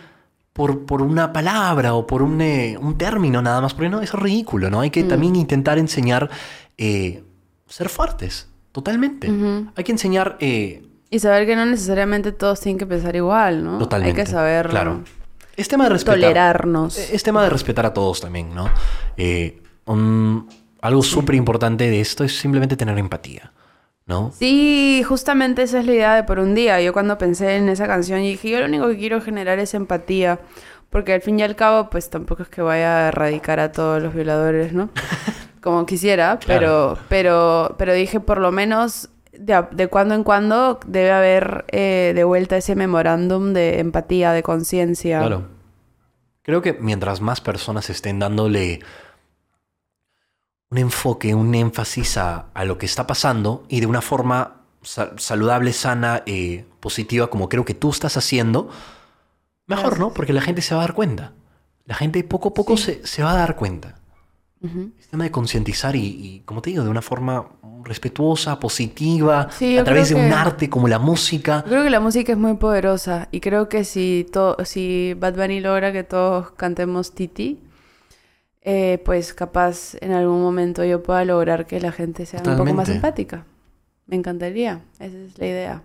[0.53, 4.15] por, por una palabra o por un, eh, un término nada más, porque no, eso
[4.17, 4.79] es ridículo, ¿no?
[4.81, 6.29] Hay que también intentar enseñar
[6.77, 7.23] eh,
[7.67, 9.29] ser fuertes, totalmente.
[9.75, 10.37] Hay que enseñar...
[10.39, 13.77] eh, Y saber que no necesariamente todos tienen que pensar igual, ¿no?
[13.79, 14.21] Totalmente.
[14.21, 15.03] Hay que saber Claro.
[15.57, 16.19] Es tema de respetar.
[16.19, 16.97] tolerarnos.
[16.97, 18.69] Es tema de respetar a todos también, ¿no?
[19.85, 20.47] Un-
[20.83, 23.53] algo súper importante de esto es simplemente tener empatía,
[24.05, 24.33] ¿no?
[24.37, 26.81] Sí, justamente esa es la idea de por un día.
[26.81, 29.73] Yo cuando pensé en esa canción y dije, yo lo único que quiero generar es
[29.73, 30.41] empatía.
[30.89, 34.03] Porque al fin y al cabo, pues tampoco es que vaya a erradicar a todos
[34.03, 34.89] los violadores, ¿no?
[35.61, 41.63] Como quisiera, pero, pero, pero dije, por lo menos de cuando en cuando debe haber
[41.71, 45.19] eh, de vuelta ese memorándum de empatía, de conciencia.
[45.19, 45.47] Claro.
[46.41, 48.81] Creo que mientras más personas estén dándole
[50.73, 55.11] un enfoque, un énfasis a, a lo que está pasando y de una forma sa-
[55.17, 58.69] saludable, sana, eh, positiva, como creo que tú estás haciendo,
[59.67, 60.11] mejor, ¿no?
[60.13, 61.31] Porque la gente se va a dar cuenta.
[61.85, 63.99] La gente poco a poco se, se va a dar cuenta.
[64.61, 64.91] Ujú.
[64.99, 67.45] Es tema de concientizar y, y, como te digo, de una forma
[67.83, 71.63] respetuosa, positiva, Sí, a través de un arte como la música.
[71.67, 74.25] Creo que la música es muy poderosa y creo que si,
[74.65, 77.59] si Bad Bunny logra que todos cantemos Titi,
[78.65, 82.73] eh, pues capaz en algún momento yo pueda lograr que la gente sea un poco
[82.73, 83.45] más empática.
[84.07, 85.81] Me encantaría, esa es la idea.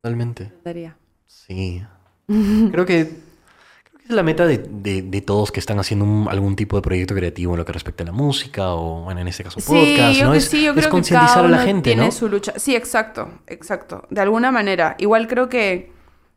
[0.00, 0.44] Totalmente.
[0.44, 0.96] Me encantaría.
[1.26, 1.82] Sí.
[2.26, 6.28] Creo que, creo que es la meta de, de- de todos que están haciendo un-
[6.28, 9.28] algún tipo de proyecto creativo en lo que respecta a la música o, bueno, en
[9.28, 10.32] este caso, Sí, podcast, yo ¿no?
[10.32, 12.12] que es sí, yo es creo que concientizar a la gente, tiene ¿no?
[12.12, 12.52] su lucha.
[12.56, 14.06] Sí, exacto, exacto.
[14.10, 14.94] De alguna manera.
[14.98, 15.92] Igual creo que,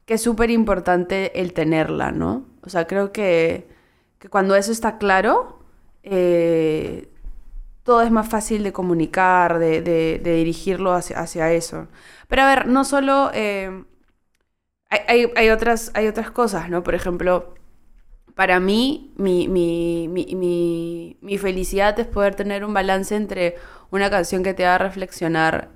[0.05, 2.45] que es súper importante el tenerla, ¿no?
[2.63, 3.67] O sea, creo que,
[4.19, 5.59] que cuando eso está claro,
[6.03, 7.09] eh,
[7.83, 11.87] todo es más fácil de comunicar, de, de- de dirigirlo hacia, hacia eso.
[12.27, 13.31] Pero a ver, no solo...
[13.33, 13.85] eh,
[14.89, 16.83] hay, hay- hay otras, hay otras cosas, ¿no?
[16.83, 17.53] Por ejemplo,
[18.35, 23.55] para mí, mi, mi, mi, mi- mi felicidad es poder tener un balance entre
[23.91, 25.69] una canción que te haga reflexionar,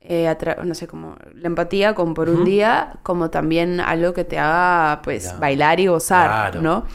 [0.00, 4.38] eh, no sé, como la empatía, como por un día, como también algo que te
[4.38, 5.38] haga, pues, Ya.
[5.38, 6.62] bailar y gozar, Claro.
[6.62, 6.86] ¿no?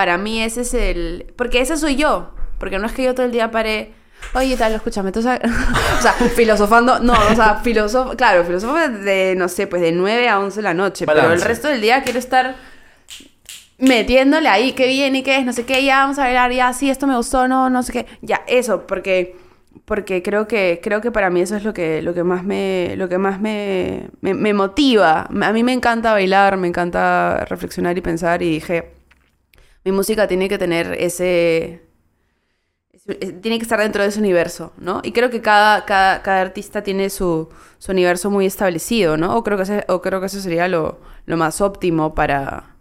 [0.00, 1.26] Para mí ese es el...
[1.36, 2.30] Porque ese soy yo.
[2.56, 3.92] Porque no es que yo todo el día pare...
[4.32, 5.42] Oye, tal, escúchame, tú sabes...
[5.98, 7.00] o sea, filosofando...
[7.00, 8.16] No, o sea, filosofo...
[8.16, 11.04] Claro, filosofo de, no sé, pues de 9 a 11 de la noche.
[11.04, 12.56] Pero el resto del día quiero estar
[13.76, 16.72] metiéndole ahí qué bien y qué es, no sé qué, ya vamos a bailar, ya
[16.72, 18.06] sí, esto me gustó, no, no sé qué.
[18.22, 19.36] Ya, eso, porque
[19.84, 22.94] porque creo que creo que para mí eso es lo que lo que más me
[22.96, 25.28] lo que más me, me, me motiva.
[25.42, 28.99] A mí me encanta bailar, me encanta reflexionar y pensar y dije,
[29.84, 31.82] mi música tiene que tener ese
[33.06, 35.00] eh, tiene que estar dentro de ese universo, ¿no?
[35.02, 39.36] Y creo que cada, cada, artista tiene su, su universo muy establecido, ¿no?
[39.36, 42.76] O creo que, o creo que eso sería lo, lo más óptimo para,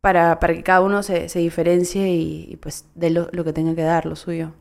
[0.00, 3.52] para, para que cada uno se, se diferencie y, y, pues dé lo, lo que
[3.52, 4.52] tenga que dar, lo suyo.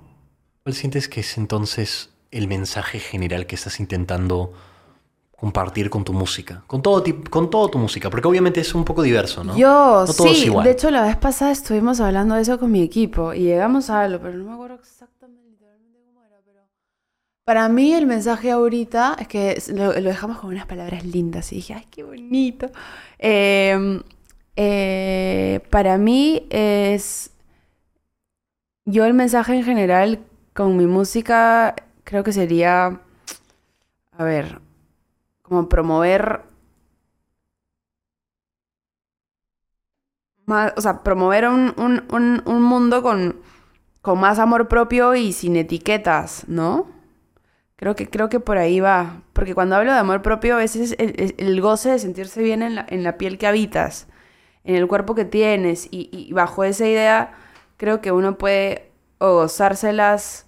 [0.63, 4.53] ¿Cuál sientes que es entonces el mensaje general que estás intentando
[5.35, 6.63] compartir con tu música?
[6.67, 9.57] Con todo, con todo tu música, porque obviamente es un poco diverso, ¿no?
[9.57, 10.63] Yo, No todo es sí, igual.
[10.63, 14.01] de hecho la vez pasada estuvimos hablando de eso con mi equipo y llegamos a
[14.01, 16.59] algo, pero no me acuerdo exactamente literalmente cómo era, pero...
[17.43, 21.57] Para mí el mensaje ahorita es que lo, lo dejamos con unas palabras lindas y
[21.57, 22.69] dije, ay, qué bonito.
[23.19, 24.01] Eh,
[24.55, 27.31] eh, para mí es...
[28.85, 30.19] Yo el mensaje en general
[30.53, 31.73] con mi música
[32.03, 32.99] creo que sería,
[34.17, 34.59] a ver,
[35.53, 36.43] como promover
[40.45, 43.37] más, o sea, promover un, un- un- un mundo con,
[44.01, 46.87] con más amor propio y sin etiquetas, ¿no?
[47.77, 49.21] Creo que, creo que por ahí va.
[49.33, 52.61] Porque cuando hablo de amor propio, ese es el, el- el goce de sentirse bien
[52.63, 54.07] en la, en la piel que habitas,
[54.65, 55.87] en el cuerpo que tienes.
[55.91, 57.33] Y, y bajo esa idea,
[57.77, 60.42] creo que uno puede o gozárselas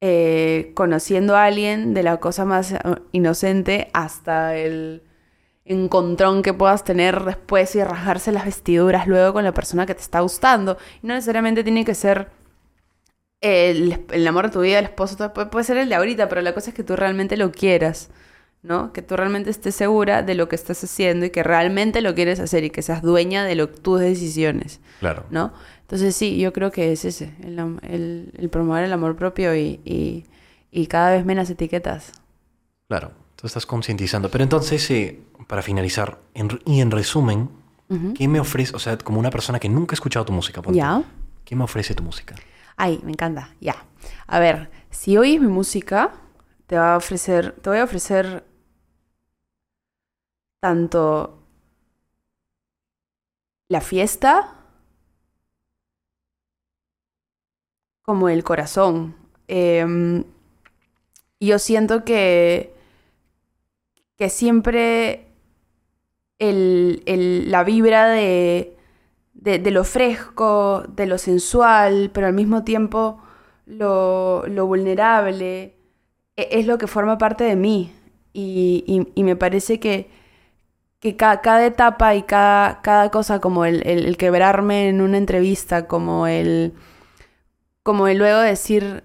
[0.00, 2.78] eh, conociendo a alguien de la cosa más eh,
[3.12, 5.02] inocente hasta el
[5.64, 10.00] encontrón que puedas tener después y rasgarse las vestiduras luego con la persona que te
[10.00, 10.78] está gustando.
[11.02, 12.28] Y no necesariamente tiene que ser
[13.40, 16.54] el, el amor de tu vida, el esposo, puede ser el de ahorita, pero la
[16.54, 18.10] cosa es que tú realmente lo quieras,
[18.62, 18.92] ¿no?
[18.92, 22.40] Que tú realmente estés segura de lo que estás haciendo y que realmente lo quieres
[22.40, 25.26] hacer y que seas dueña de lo, tus decisiones, Claro.
[25.30, 25.52] ¿no?
[25.88, 29.80] Entonces sí, yo creo que es ese, el, el- el promover el amor propio y,
[29.86, 30.26] y-
[30.70, 32.12] y cada vez menos etiquetas.
[32.88, 33.12] Claro.
[33.36, 34.30] Tú estás concientizando.
[34.30, 37.48] Pero entonces, eh, para finalizar, en y en resumen.
[38.14, 40.76] ¿qué me ofrece, o sea, como una persona que nunca ha escuchado tu música, ponte,
[40.76, 41.02] Ya.
[41.46, 42.34] ¿qué me ofrece tu música?
[42.76, 43.54] Ay, me encanta.
[43.62, 43.76] Ya.
[44.26, 46.12] A ver, si oyes mi música,
[46.66, 48.44] te va a ofrecer, te voy a ofrecer
[50.60, 51.38] tanto
[53.70, 54.57] la fiesta
[58.08, 59.14] como el corazón.
[59.48, 60.24] Em,
[61.40, 62.72] yo siento que,
[64.16, 65.26] que siempre
[66.38, 68.76] el- el- la vibra de,
[69.34, 73.20] de, lo fresco, de lo sensual, pero al mismo tiempo
[73.66, 75.74] lo, lo vulnerable,
[76.36, 77.92] e- es lo que forma parte de mí.
[78.32, 78.84] Y,
[79.14, 80.08] y- me parece que,
[81.00, 85.86] que ca- cada etapa y cada, cada cosa, como el- el quebrarme en una entrevista,
[85.88, 86.74] como el,
[87.88, 89.02] como el luego decir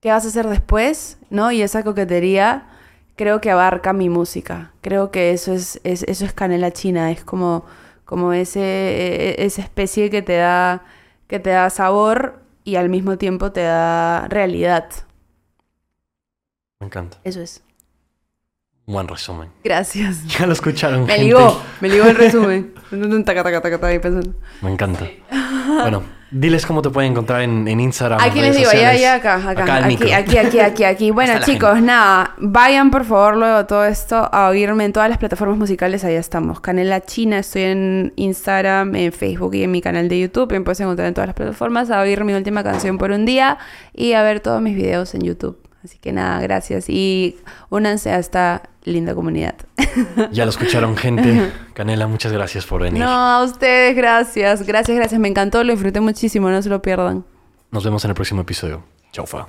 [0.00, 1.52] qué vas a hacer después, ¿no?
[1.52, 2.66] Y esa coquetería
[3.14, 4.72] creo que abarca mi música.
[4.80, 7.66] Creo que eso es, es- eso es canela china, es como,
[8.06, 10.82] como ese, e- esa especie que te da,
[11.28, 14.88] que te da sabor y al mismo tiempo te da realidad.
[16.80, 17.18] Me encanta.
[17.22, 17.62] Eso es.
[18.86, 19.50] Buen resumen.
[19.62, 20.24] Gracias.
[20.38, 21.24] Ya lo escucharon, Me gente.
[21.26, 22.72] ligó, me ligó el resumen.
[24.62, 25.06] Me encanta.
[25.82, 28.20] Bueno, diles cómo te pueden encontrar en, en Instagram.
[28.20, 31.10] Aquí les digo, ya, ya, acá, acá, aquí, aquí, aquí, aquí, aquí.
[31.20, 35.58] Bueno, chicos, nada, vayan por favor luego todo esto a oírme en todas las plataformas
[35.58, 36.60] musicales, allá estamos.
[36.60, 40.80] Canela China, estoy en Instagram, en Facebook y en mi canal de YouTube, me puedes
[40.80, 43.58] encontrar en todas las plataformas, a oír mi última canción por un día
[43.92, 45.58] y a ver todos mis videos en YouTube.
[45.84, 47.38] Así que nada, gracias y
[47.70, 49.54] únanse a esta linda comunidad.
[50.32, 51.52] Ya lo escucharon, gente.
[51.74, 53.02] Canela, muchas gracias por venir.
[53.02, 57.24] No, a ustedes, gracias, gracias, gracias, me encantó, lo disfruté muchísimo, no se lo pierdan.
[57.70, 58.82] Nos vemos en el próximo episodio.
[59.12, 59.48] Chau, fa.